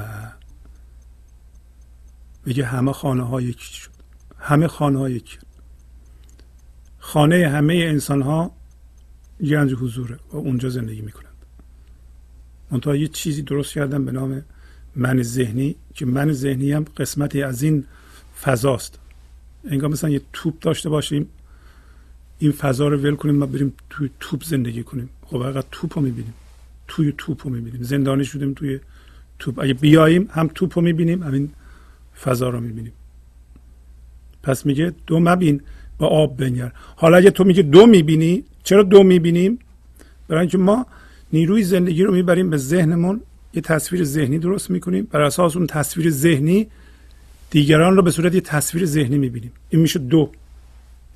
[2.46, 3.90] میگه همه خانه ها یکی شد.
[4.38, 5.38] همه خانه ها یکی
[6.98, 8.50] خانه همه انسان ها
[9.40, 11.25] گنج حضوره و اونجا زندگی می‌کنند
[12.70, 14.42] منتها یه چیزی درست کردن به نام
[14.96, 17.84] من ذهنی که من ذهنی هم قسمتی از این
[18.42, 18.98] فضاست.
[19.64, 21.28] انگار مثلا یه توپ داشته باشیم
[22.38, 25.10] این فضا رو ول کنیم و بریم توی توپ زندگی کنیم.
[25.22, 26.34] خب اگر توپ رو می‌بینیم
[26.88, 27.82] توی توپ رو می‌بینیم.
[27.82, 28.80] زندانی شدیم توی
[29.38, 29.58] توپ.
[29.58, 31.50] اگه بیاییم هم توپ رو می‌بینیم همین
[32.20, 32.92] فضا رو می‌بینیم.
[34.42, 35.60] پس میگه دو مبین
[35.98, 36.72] با آب بنگر.
[36.96, 39.58] حالا اگه تو میگه دو می‌بینی چرا دو می‌بینیم؟
[40.28, 40.86] برای اینکه ما
[41.32, 43.20] نیروی زندگی رو می‌بریم به ذهنمون
[43.54, 45.04] یه تصویر ذهنی درست می‌کنیم.
[45.04, 46.70] بر اساس اون تصویر ذهنی
[47.50, 49.52] دیگران رو به صورت یه تصویر ذهنی می‌بینیم.
[49.70, 50.32] این میشه دو.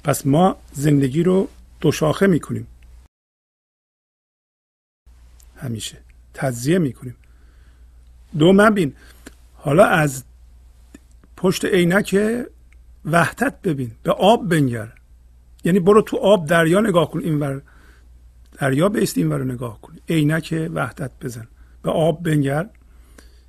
[0.04, 1.48] پس ما زندگی رو
[1.80, 2.66] دو شاخه می‌کنیم.
[5.56, 5.98] همیشه
[6.34, 7.16] تجزیه می‌کنیم.
[8.38, 8.92] دو مبین.
[9.54, 10.24] حالا از
[11.36, 12.16] پشت عینک
[13.04, 13.90] وحدت ببین.
[14.02, 14.92] به آب بنگر.
[15.64, 17.62] یعنی برو تو آب دریا نگاه کن اینور.
[18.60, 21.48] دریا بیست اینور رو نگاه کن عینک وحدت بزن.
[21.82, 22.70] به آب بنگر.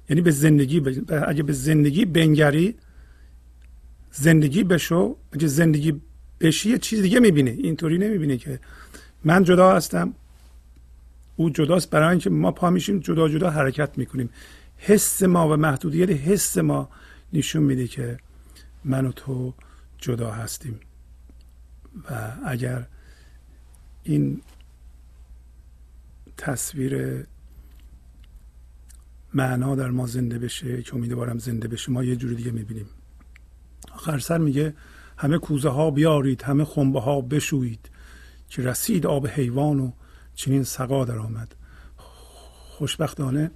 [0.10, 1.06] یعنی به زندگی بجن.
[1.28, 2.76] اگه به زندگی بنگری
[4.12, 6.02] زندگی بشو اگه زندگی
[6.40, 8.60] بشی یه چیز دیگه می‌بینه اینطوری نمی‌بینه که
[9.24, 10.14] من جدا هستم.
[11.36, 11.90] او جداست.
[11.90, 14.30] برای اینکه ما پا میشیم جدا جدا حرکت می‌کنیم.
[14.78, 16.90] حس ما و محدودیت حس ما
[17.34, 18.18] نشون میده که
[18.86, 19.54] من و تو
[19.98, 20.80] جدا هستیم.
[22.10, 22.86] و اگر
[24.04, 24.42] این
[26.42, 27.26] تصویر
[29.34, 31.92] معنا در ما زنده بشه که امیدوارم زنده بشه.
[31.92, 32.86] ما یه جوری دیگه می‌بینیم.
[33.92, 34.74] آخر سر میگه
[35.18, 37.90] همه کوزه ها بیارید همه خنبه ها بشویید
[38.50, 39.92] که رسید آب حیوان و
[40.36, 41.56] چنین سقا در آمد.
[42.78, 43.52] خوشبختانه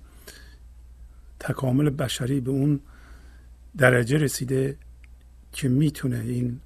[1.40, 2.80] تکامل بشری به اون
[3.78, 4.78] درجه رسیده
[5.52, 6.60] که می‌تونه این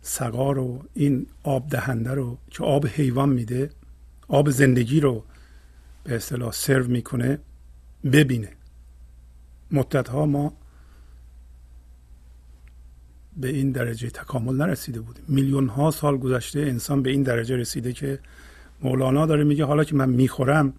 [0.00, 3.70] سقا رو این آب دهنده رو که آب حیوان میده
[4.28, 5.24] آب زندگی رو
[6.04, 7.38] به اصطلاح سرو می‌کنه
[8.12, 8.48] ببینه.
[9.70, 10.52] مدت ها ما
[13.36, 15.24] به این درجه تکامل نرسیده بودیم.
[15.28, 18.18] میلیون ها سال گذشته انسان به این درجه رسیده که
[18.82, 20.72] مولانا داره میگه حالا که من می‌خورم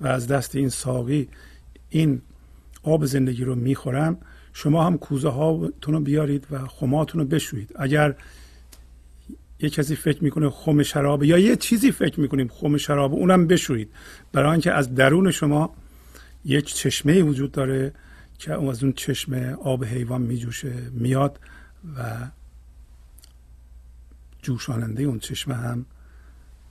[0.00, 1.28] و از دست این ساقی
[1.90, 2.22] این
[2.82, 4.18] آب زندگی رو می‌خورم
[4.52, 7.72] شما هم کوزه هاتون رو بیارید و خماتون رو بشویید.
[7.76, 8.16] اگر
[9.60, 13.90] یه کسی فکر می‌کنه خم شراب یا یه چیزی فکر می‌کنیم خم شراب اونم بشویید.
[14.32, 15.74] برای اینکه از درون شما
[16.44, 17.92] یک چشمه وجود داره
[18.38, 21.40] که از اون چشمه آب حیوان میجوشه میاد
[21.96, 22.28] و
[24.42, 25.86] جوشاننده اون چشمه هم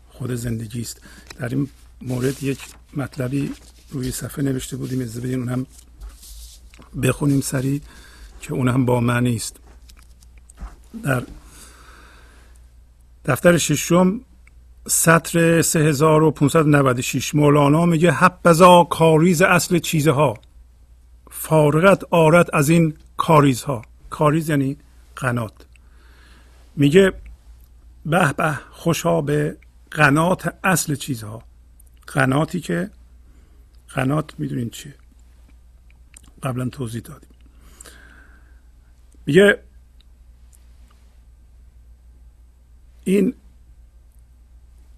[0.09, 1.01] خود زندگی است.
[1.39, 1.67] در این
[2.01, 2.59] مورد یک
[2.97, 3.51] مطلبی
[3.89, 5.65] روی صفحه نوشته بودیم از بدین اون هم
[7.03, 7.81] بخونیم سریع
[8.41, 9.59] که اون هم با معنی است.
[11.03, 11.23] در
[13.25, 14.21] دفتر ششم
[14.87, 20.37] سطر 3596 مولانا میگه حبذا کاریز اصل چیزها.
[21.31, 23.81] فارغت آرد از این کاریزها.
[24.09, 24.77] کاریز یعنی
[25.15, 25.65] قنات.
[26.75, 27.13] میگه
[28.05, 29.57] به به خوشا به
[29.91, 31.43] قنات اصل چیزها.
[32.07, 32.89] قناتی که
[33.89, 34.95] قنات می‌دونین چیه؟
[36.43, 37.29] قبلا توضیح دادیم.
[39.25, 39.64] میگه
[43.07, 43.33] این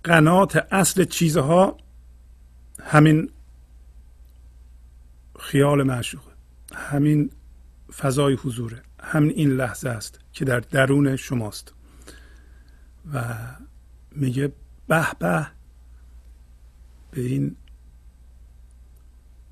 [0.04, 1.78] قنات اصل چیزها
[2.84, 3.30] همین
[5.40, 6.32] خیال معشوقه.
[6.74, 7.32] همین
[7.98, 8.82] فضای حضوره.
[9.04, 11.74] همین این لحظه است که در درون شماست.
[13.14, 13.24] و
[14.12, 14.52] میگه
[14.88, 15.48] به به
[17.12, 17.56] به این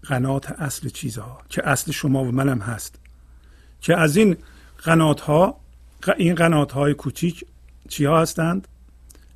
[0.03, 2.99] قنات اصل چیزها که اصل شما و منم هست.
[3.81, 4.37] که از این
[4.77, 5.59] قنات ها
[6.17, 7.45] این قنات های کوچیک
[7.89, 8.67] چی ها هستند؟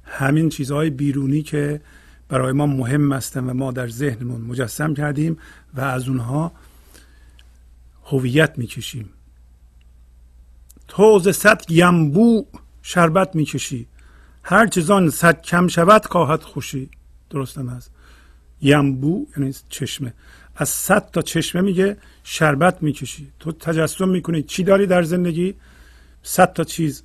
[0.04, 1.82] همین چیزهای بیرونی که
[2.30, 5.38] برای ما مهم هستند و ما در ذهنمون مجسم کردیم
[5.74, 6.52] و از اونها
[8.06, 9.10] هویت می‌کشیم.
[10.88, 12.46] تو ز صد یمبو
[12.82, 13.88] شربت می‌کشی.
[14.44, 16.90] هر چیزان صد کم شود کاهد خوشی.
[17.30, 17.92] درستم هست.
[18.62, 20.14] یمبو یعنی چشمه.
[20.56, 23.32] از صد تا چشمه میگه شربت می‌کشی.
[23.40, 24.44] تو تجسم می‌کنی.
[24.44, 25.56] چی داری در زندگی؟
[26.24, 27.04] صد تا چیز.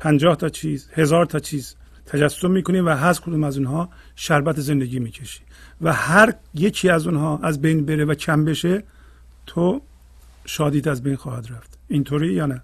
[0.00, 1.76] پنجاه تا چیز هزار تا چیز
[2.06, 5.40] تجسم می‌کنی و هر کدوم از اونها شربت زندگی می‌کشی.
[5.80, 8.84] و هر یکی از اونها از بین بره و کم بشه
[9.46, 9.82] تو
[10.44, 11.78] شادیت از بین خواهد رفت.
[11.88, 12.62] اینطوری یا نه؟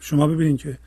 [0.00, 0.78] شما ببینید که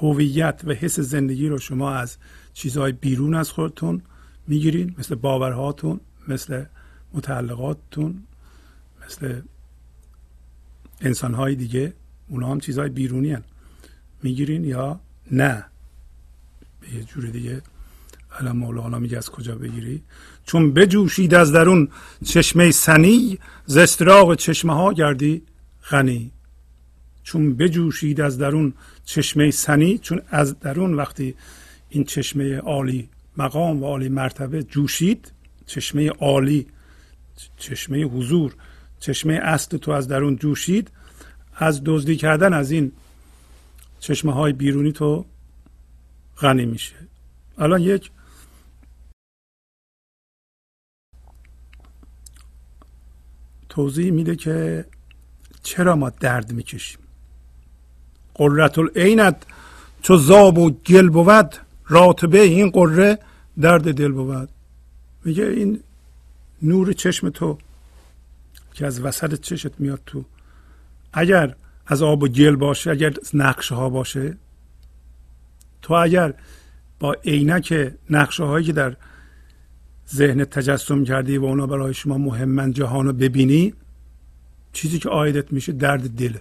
[0.00, 2.16] هویت و حس زندگی رو شما از
[2.54, 4.02] چیزهای بیرون از خودتون
[4.46, 6.64] می‌گیرین مثل باورهاتون مثل
[7.14, 8.22] متعلقاتتون
[9.06, 9.40] مثل
[11.00, 11.92] انسانهای دیگه
[12.28, 13.44] اونا هم چیزهای بیرونی هن.
[14.22, 15.00] می‌گیرین یا
[15.30, 15.64] نه؟
[16.80, 17.62] به یه جور دیگه
[18.40, 20.02] الان مولانا میگه از کجا بگیری؟
[20.44, 21.88] چون بجوشید از درون
[22.24, 25.42] چشمه سنی زستراغ چشمه ها گردی
[25.90, 26.32] غنی.
[27.22, 28.72] چون بجوشید از درون
[29.04, 31.34] چشمه سنی چون از درون وقتی
[31.88, 35.32] این چشمه عالی مقام و عالی مرتبه جوشید
[35.66, 36.66] چشمه عالی
[37.56, 38.54] چشمه حضور
[39.00, 40.90] چشمه اصل تو از درون جوشید
[41.56, 42.92] از دزدی کردن از این
[44.00, 45.24] چشمه های بیرونی تو
[46.38, 46.96] غنی میشه.
[47.58, 48.10] الان یک
[53.68, 54.84] توضیح میده که
[55.62, 57.00] چرا ما درد می‌کشیم.
[58.34, 59.46] قررت العینت
[60.02, 63.18] چو زاب و گل بود راتبه این قره
[63.60, 64.48] درد دل بود.
[65.24, 65.82] میگه این
[66.62, 67.58] نور چشم تو
[68.74, 70.24] که از وسط چشت میاد تو.
[71.12, 71.54] اگر
[71.88, 74.36] از آب و گل باشه اگر نقشه ها باشه.
[75.82, 76.34] تو اگر
[76.98, 78.96] با عینک نقشه هایی که در
[80.14, 83.74] ذهن تجسم کردی و اونا برای شما مهمن جهان رو ببینی
[84.72, 86.40] چیزی که آیدت میشه درد دله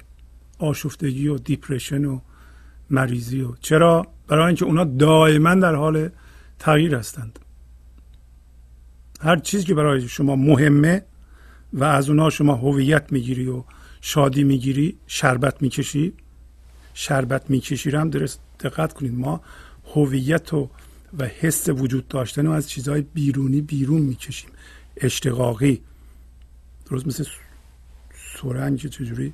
[0.60, 2.20] آشفتگی و دیپریشن و
[2.90, 3.56] مریضی و.
[3.62, 6.10] چرا؟ برای اینکه اونا دائما در حال
[6.60, 7.40] تغییر هستند.
[9.22, 11.04] هر چیزی که برای شما مهمه
[11.74, 13.64] و از اونها شما هویت می‌گیری و
[14.02, 16.14] شادی می‌گیری شربت می‌کشی.
[16.94, 19.14] شربت می‌کشی رو هم درست دقت کنید.
[19.14, 19.42] ما
[19.96, 20.70] هویت و
[21.18, 24.50] و حس وجود داشتن و از چیزهای بیرونی بیرون می‌کشیم.
[24.98, 25.82] اشتقاقی.
[26.90, 27.26] درست مثل
[28.42, 29.34] سرنگ چجوری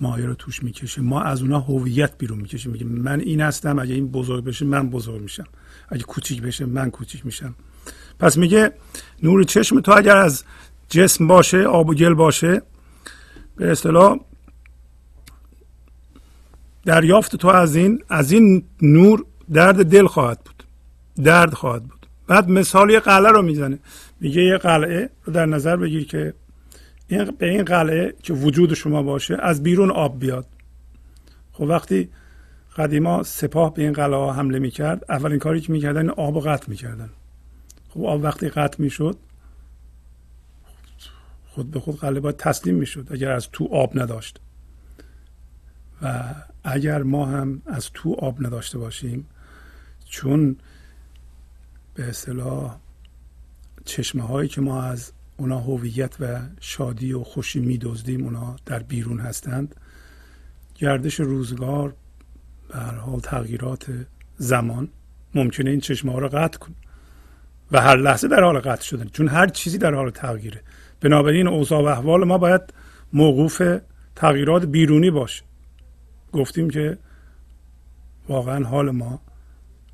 [0.00, 2.72] مایه رو توش می‌کشیم ما از اونها هویت بیرون می‌کشیم.
[2.72, 5.46] میگیم من این هستم اگه این بزرگ بشه من بزرگ میشم.
[5.88, 7.54] اگه کوچیک بشه من کوچیک میشم.
[8.18, 8.72] پس میگه
[9.22, 10.44] نور چشم تو اگر از
[10.88, 12.62] جسم باشه آب و گل باشه
[13.56, 14.20] به اصطلاح
[16.84, 20.64] دریافت تو از این از این نور درد دل خواهد بود.
[21.24, 22.06] درد خواهد بود.
[22.26, 23.78] بعد مثال یه قلعه رو می‌زنه.
[24.20, 26.34] میگه یه قلعه رو در نظر بگیر که
[27.08, 30.46] این به این قلعه که وجود شما باشه از بیرون آب بیاد.
[31.52, 32.08] خب وقتی
[32.76, 37.10] قدیما سپاه به این قلعه ها حمله می‌کرد اولین کاری که می‌کردن آب قطع می‌کردن.
[37.88, 39.16] خب آب وقتی قطع می‌شد
[41.56, 44.40] خود به خود قلعه باید تسلیم می‌شد اگر از تو آب نداشت.
[46.02, 46.34] و
[46.64, 49.26] اگر ما هم از تو آب نداشته باشیم
[50.08, 50.56] چون
[51.94, 52.76] به اصطلاح
[53.84, 59.20] چشمه هایی که ما از اونا هویت و شادی و خوشی میدزدیم اونا در بیرون
[59.20, 59.74] هستند
[60.74, 61.94] گردش روزگار
[62.68, 64.88] به هر حال تغییرات زمان
[65.34, 66.74] ممکنه این چشمه ها رو قطع کن
[67.72, 70.62] و هر لحظه در حال قطع شدن چون هر چیزی در حال تغییره.
[71.00, 72.62] بنابراین اوضاع و احوال ما باید
[73.12, 73.62] موقوف
[74.16, 75.42] تغییرات بیرونی باشه.
[76.32, 76.98] گفتیم که
[78.28, 79.20] واقعا حال ما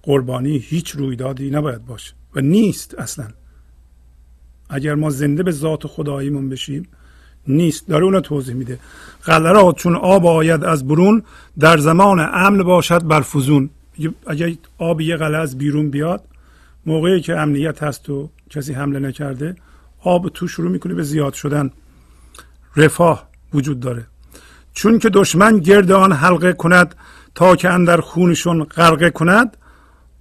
[0.03, 3.29] قربانی هیچ رویدادی نباید باشه و نیست اصلا.
[4.71, 6.89] اگر ما زنده به ذات خداییمون بشیم
[7.47, 7.89] نیست.
[7.89, 8.79] داره اونو توضیح میده.
[9.25, 11.23] قلرات چون آب آید از برون
[11.59, 13.71] در زمان امن باشد بر فزون.
[14.27, 16.25] اگر آب یه قلعه از بیرون بیاد
[16.87, 19.57] موقعی که امنیت هست و کسی حمله نکرده
[20.05, 21.71] آب تو شروع می‌کنه به زیاد شدن.
[22.77, 24.07] رفاه وجود داره.
[24.75, 26.95] چون که دشمن گرد آن حلقه کند
[27.35, 29.57] تا که اندر خونشون غرقه کند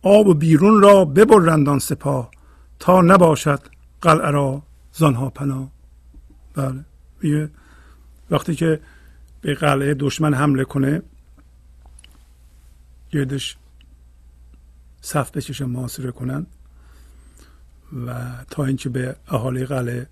[0.02, 2.32] آب و بیرون را ببرند سپاه
[2.80, 3.60] تا نباشد
[4.02, 4.62] قلعه را
[4.94, 5.72] زانها پناه.
[6.56, 7.50] بله.
[8.32, 8.80] وقتی که
[9.42, 11.02] به قلعه دشمن حمله کنه
[13.12, 13.58] گردش
[15.02, 16.48] صف بچشن محاصره کنند
[18.08, 20.08] و تا اینکه به اهالی قلعه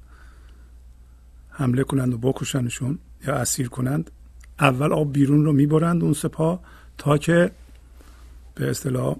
[1.49, 4.11] حمله کنند و بکشنشون یا اسیر کنند
[4.59, 6.59] اول آب بیرون رو می‌برند اون سپاه
[6.97, 7.51] تا که
[8.55, 9.15] به اصطلاح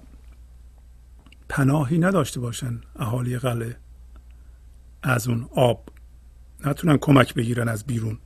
[1.48, 3.76] پناهی نداشته باشن اهالی قلعه
[5.02, 5.88] از اون آب.
[6.64, 8.18] نتونن کمک بگیرن از بیرون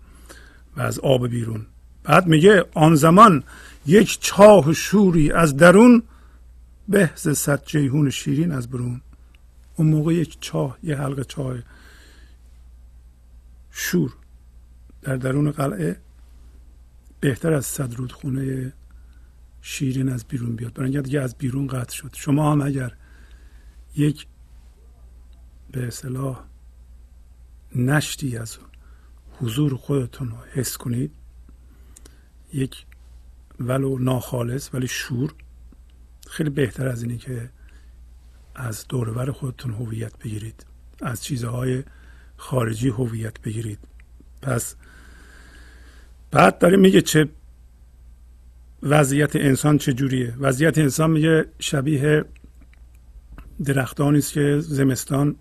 [0.76, 1.66] و از آب بیرون.
[2.03, 3.43] بعد میگه آن زمان
[3.87, 6.03] یک چاه شوری از درون
[6.89, 9.01] به ز صد جیهون شیرین از برون.
[9.77, 11.57] اون موقع یک چاه یه حلقه چاه
[13.70, 14.16] شور
[15.03, 16.01] در درون قلعه
[17.20, 18.72] بهتر از صد رودخونه
[19.62, 20.72] شیرین از بیرون بیاد.
[20.72, 22.11] برای دیگه از بیرون قطع شد.
[22.14, 22.97] شما هم اگر
[23.97, 24.27] یک
[25.70, 26.45] به اصطلاح
[27.75, 28.59] نشتی از
[29.41, 31.12] حضور خودتون رو حس کنید
[32.53, 32.87] یک
[33.61, 35.35] ولو ناخالص ولی شور
[36.27, 37.51] خیلی بهتر از اینه که
[38.55, 40.67] از دورور خودتون هویت بگیرید.
[41.03, 41.83] از چیزهای
[42.37, 43.79] خارجی هویت بگیرید.
[44.43, 44.75] پس
[46.31, 47.29] بعد داره میگه چه
[48.83, 52.25] وضعیت انسان چه جوریه وضعیت انسان میگه شبیه
[53.65, 55.37] درختانی است که زمستان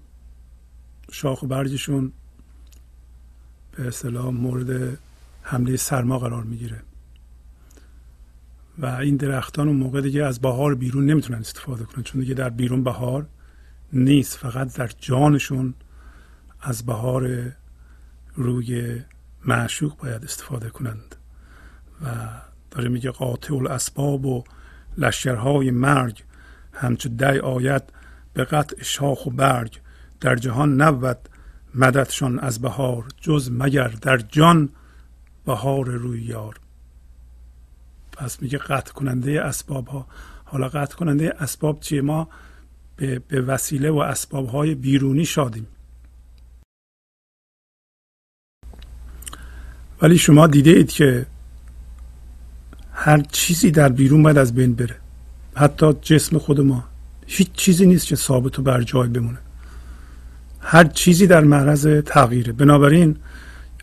[1.11, 2.11] شاخ و برگشون
[3.77, 4.97] به اصطلاح مورد
[5.41, 6.81] حمله سرما قرار می‌گیره.
[8.77, 12.49] و این درختان اون موقع دیگه از بهار بیرون نمی‌تونن استفاده کنن چون دیگه در
[12.49, 13.27] بیرون بهار
[13.93, 15.73] نیست فقط در جانشون
[16.61, 17.51] از بهار
[18.35, 19.01] روی
[19.45, 21.15] معشوق باید استفاده کنند.
[22.05, 22.07] و
[22.71, 24.43] داره میگه قاطع الاسباب و
[24.97, 26.23] لشکرهای مرگ
[26.73, 27.83] همچو دی آید
[28.33, 29.79] به قطع شاخ و برگ.
[30.21, 31.29] در جهان نبود
[31.75, 34.69] مددشان از بهار جز مگر در جان
[35.45, 36.59] بهار روی یار.
[38.17, 40.07] پس میگه قطع کننده اسباب ها.
[40.45, 42.27] حالا قطع کننده اسباب چیه؟ ما
[42.95, 45.67] به, به وسیله و اسباب های بیرونی شادیم.
[50.01, 51.25] ولی شما دیده اید که
[52.93, 54.95] هر چیزی در بیرون باید از بین بره.
[55.55, 56.83] حتی جسم خود ما.
[57.27, 59.37] هیچ چیزی نیست که ثابت و بر جای بمونه.
[60.59, 62.53] هر چیزی در معرض تغییره.
[62.53, 63.15] بنابراین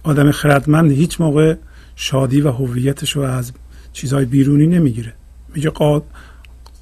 [0.02, 1.56] آدم خردمند هیچ موقع
[1.96, 3.52] شادی و هویتش رو از
[3.92, 5.12] چیزهای بیرونی نمی‌گیره.
[5.54, 5.70] میگه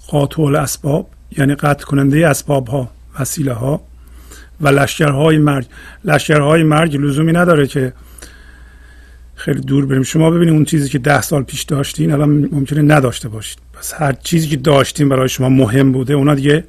[0.09, 2.91] قاطع الاسباب یعنی قطع کننده اسباب ها
[3.21, 3.83] وسیله ها
[4.61, 5.67] و لشکرهای مرگ.
[6.05, 7.93] لشکرهای مرگ لزومی نداره که
[9.35, 10.03] خیلی دور بریم.
[10.03, 13.59] شما ببینید اون چیزی که ده سال پیش داشتین الان ممکنه نداشته باشید.
[13.73, 16.65] پس هر چیزی که داشتین برای شما مهم بوده اونا دیگه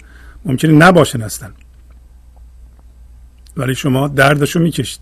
[0.45, 1.51] ممکنه نباشن هستن
[3.57, 5.01] ولی شما دردشو می‌کشید.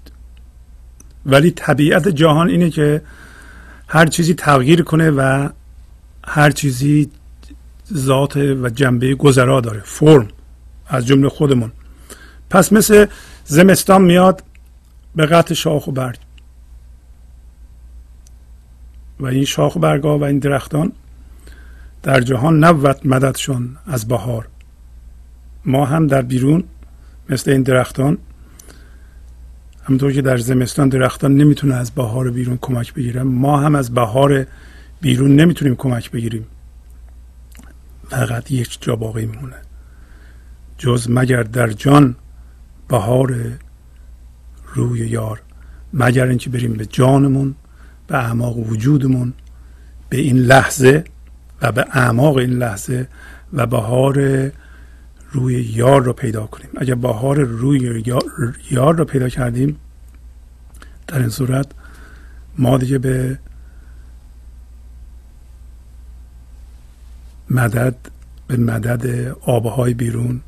[1.26, 3.02] ولی طبیعت جهان اینه که
[3.88, 5.50] هر چیزی تغییر کنه و
[6.24, 7.10] هر چیزی
[7.94, 10.28] ذات و جنبه گذرا داره فرم
[10.88, 11.72] از جمله خودمون.
[12.50, 13.06] پس مثل
[13.46, 14.44] زمستان میاد
[15.16, 16.20] به قطع شاخ و برگ.
[19.20, 20.92] و این شاخ و برگا و این درختان
[22.04, 24.48] در جهان نبود مددشون از بهار.
[25.66, 26.64] ما هم در بیرون
[27.30, 28.18] مثل این درختان
[29.88, 34.48] همونطور که در زمستان درختان نمی‌تونه از بهار بیرون کمک بگیرن ما هم از بهار
[35.02, 36.46] بیرون نمی‌تونیم کمک بگیریم.
[38.10, 39.56] فقط یک جا باقی میمونه.
[40.78, 42.16] جز مگر در جان
[42.90, 43.36] بهار
[44.74, 45.42] روی یار
[45.94, 47.56] مگر اینکه بریم به جانمون
[48.08, 49.34] به اعماق وجودمون
[50.10, 51.04] به این لحظه
[51.62, 53.08] و به اعماق این لحظه
[53.54, 54.52] و بهار
[55.32, 56.70] روی یار رو پیدا کنیم.
[56.78, 58.04] اگر بهار روی
[58.72, 59.80] یار رو پیدا کردیم
[61.08, 61.68] در این صورت
[62.58, 63.40] ما دیگه به
[67.50, 67.96] مدد
[68.48, 70.42] به مدد آبهای بیرون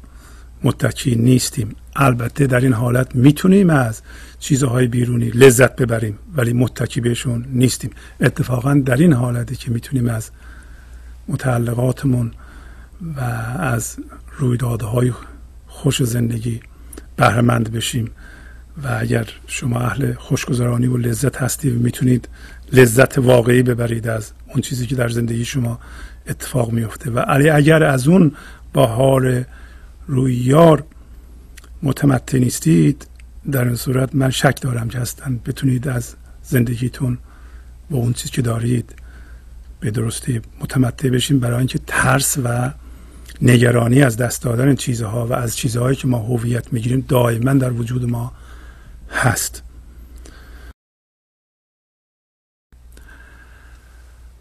[0.63, 1.75] متکی نیستیم.
[1.95, 4.01] البته در این حالت می‌تونیم از
[4.39, 7.91] چیزهای بیرونی لذت ببریم ولی متکی بهشون نیستیم.
[8.21, 10.29] اتفاقا در این حالتی که می‌تونیم از
[11.27, 12.31] متعلقاتمون
[13.17, 13.21] و
[13.59, 13.97] از
[14.37, 15.13] رویدادهای
[15.67, 16.59] خوش زندگی
[17.15, 18.11] بهرهمند بشیم.
[18.83, 22.29] و اگر شما اهل خوشگذرانی و لذت هستید می‌تونید
[22.73, 25.79] لذت واقعی ببرید از اون چیزی که در زندگی شما
[26.27, 28.31] اتفاق میفته و اگر از اون
[28.73, 29.43] با حال
[30.07, 30.83] روی یار
[31.83, 33.07] متمتع نیستید
[33.51, 35.39] در این صورت من شک دارم که هستن.
[35.45, 37.17] بتونید از زندگیتون
[37.89, 38.95] با اون چیزی که دارید
[39.79, 42.71] به درستی متمتع بشیم برای اینکه ترس و
[43.41, 48.09] نگرانی از دست دادن چیزها و از چیزهایی که ما هویت می‌گیریم دائما در وجود
[48.09, 48.31] ما
[49.09, 49.63] هست.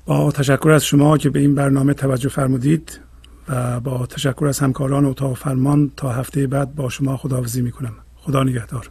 [0.07, 3.01] با تشکر از شما که به این برنامه توجه فرمودید
[3.49, 7.95] و با تشکر از همکاران اتاق فرمان تا هفته بعد با شما خداحافظی می‌کنم.
[8.17, 8.91] خدا نگهدار.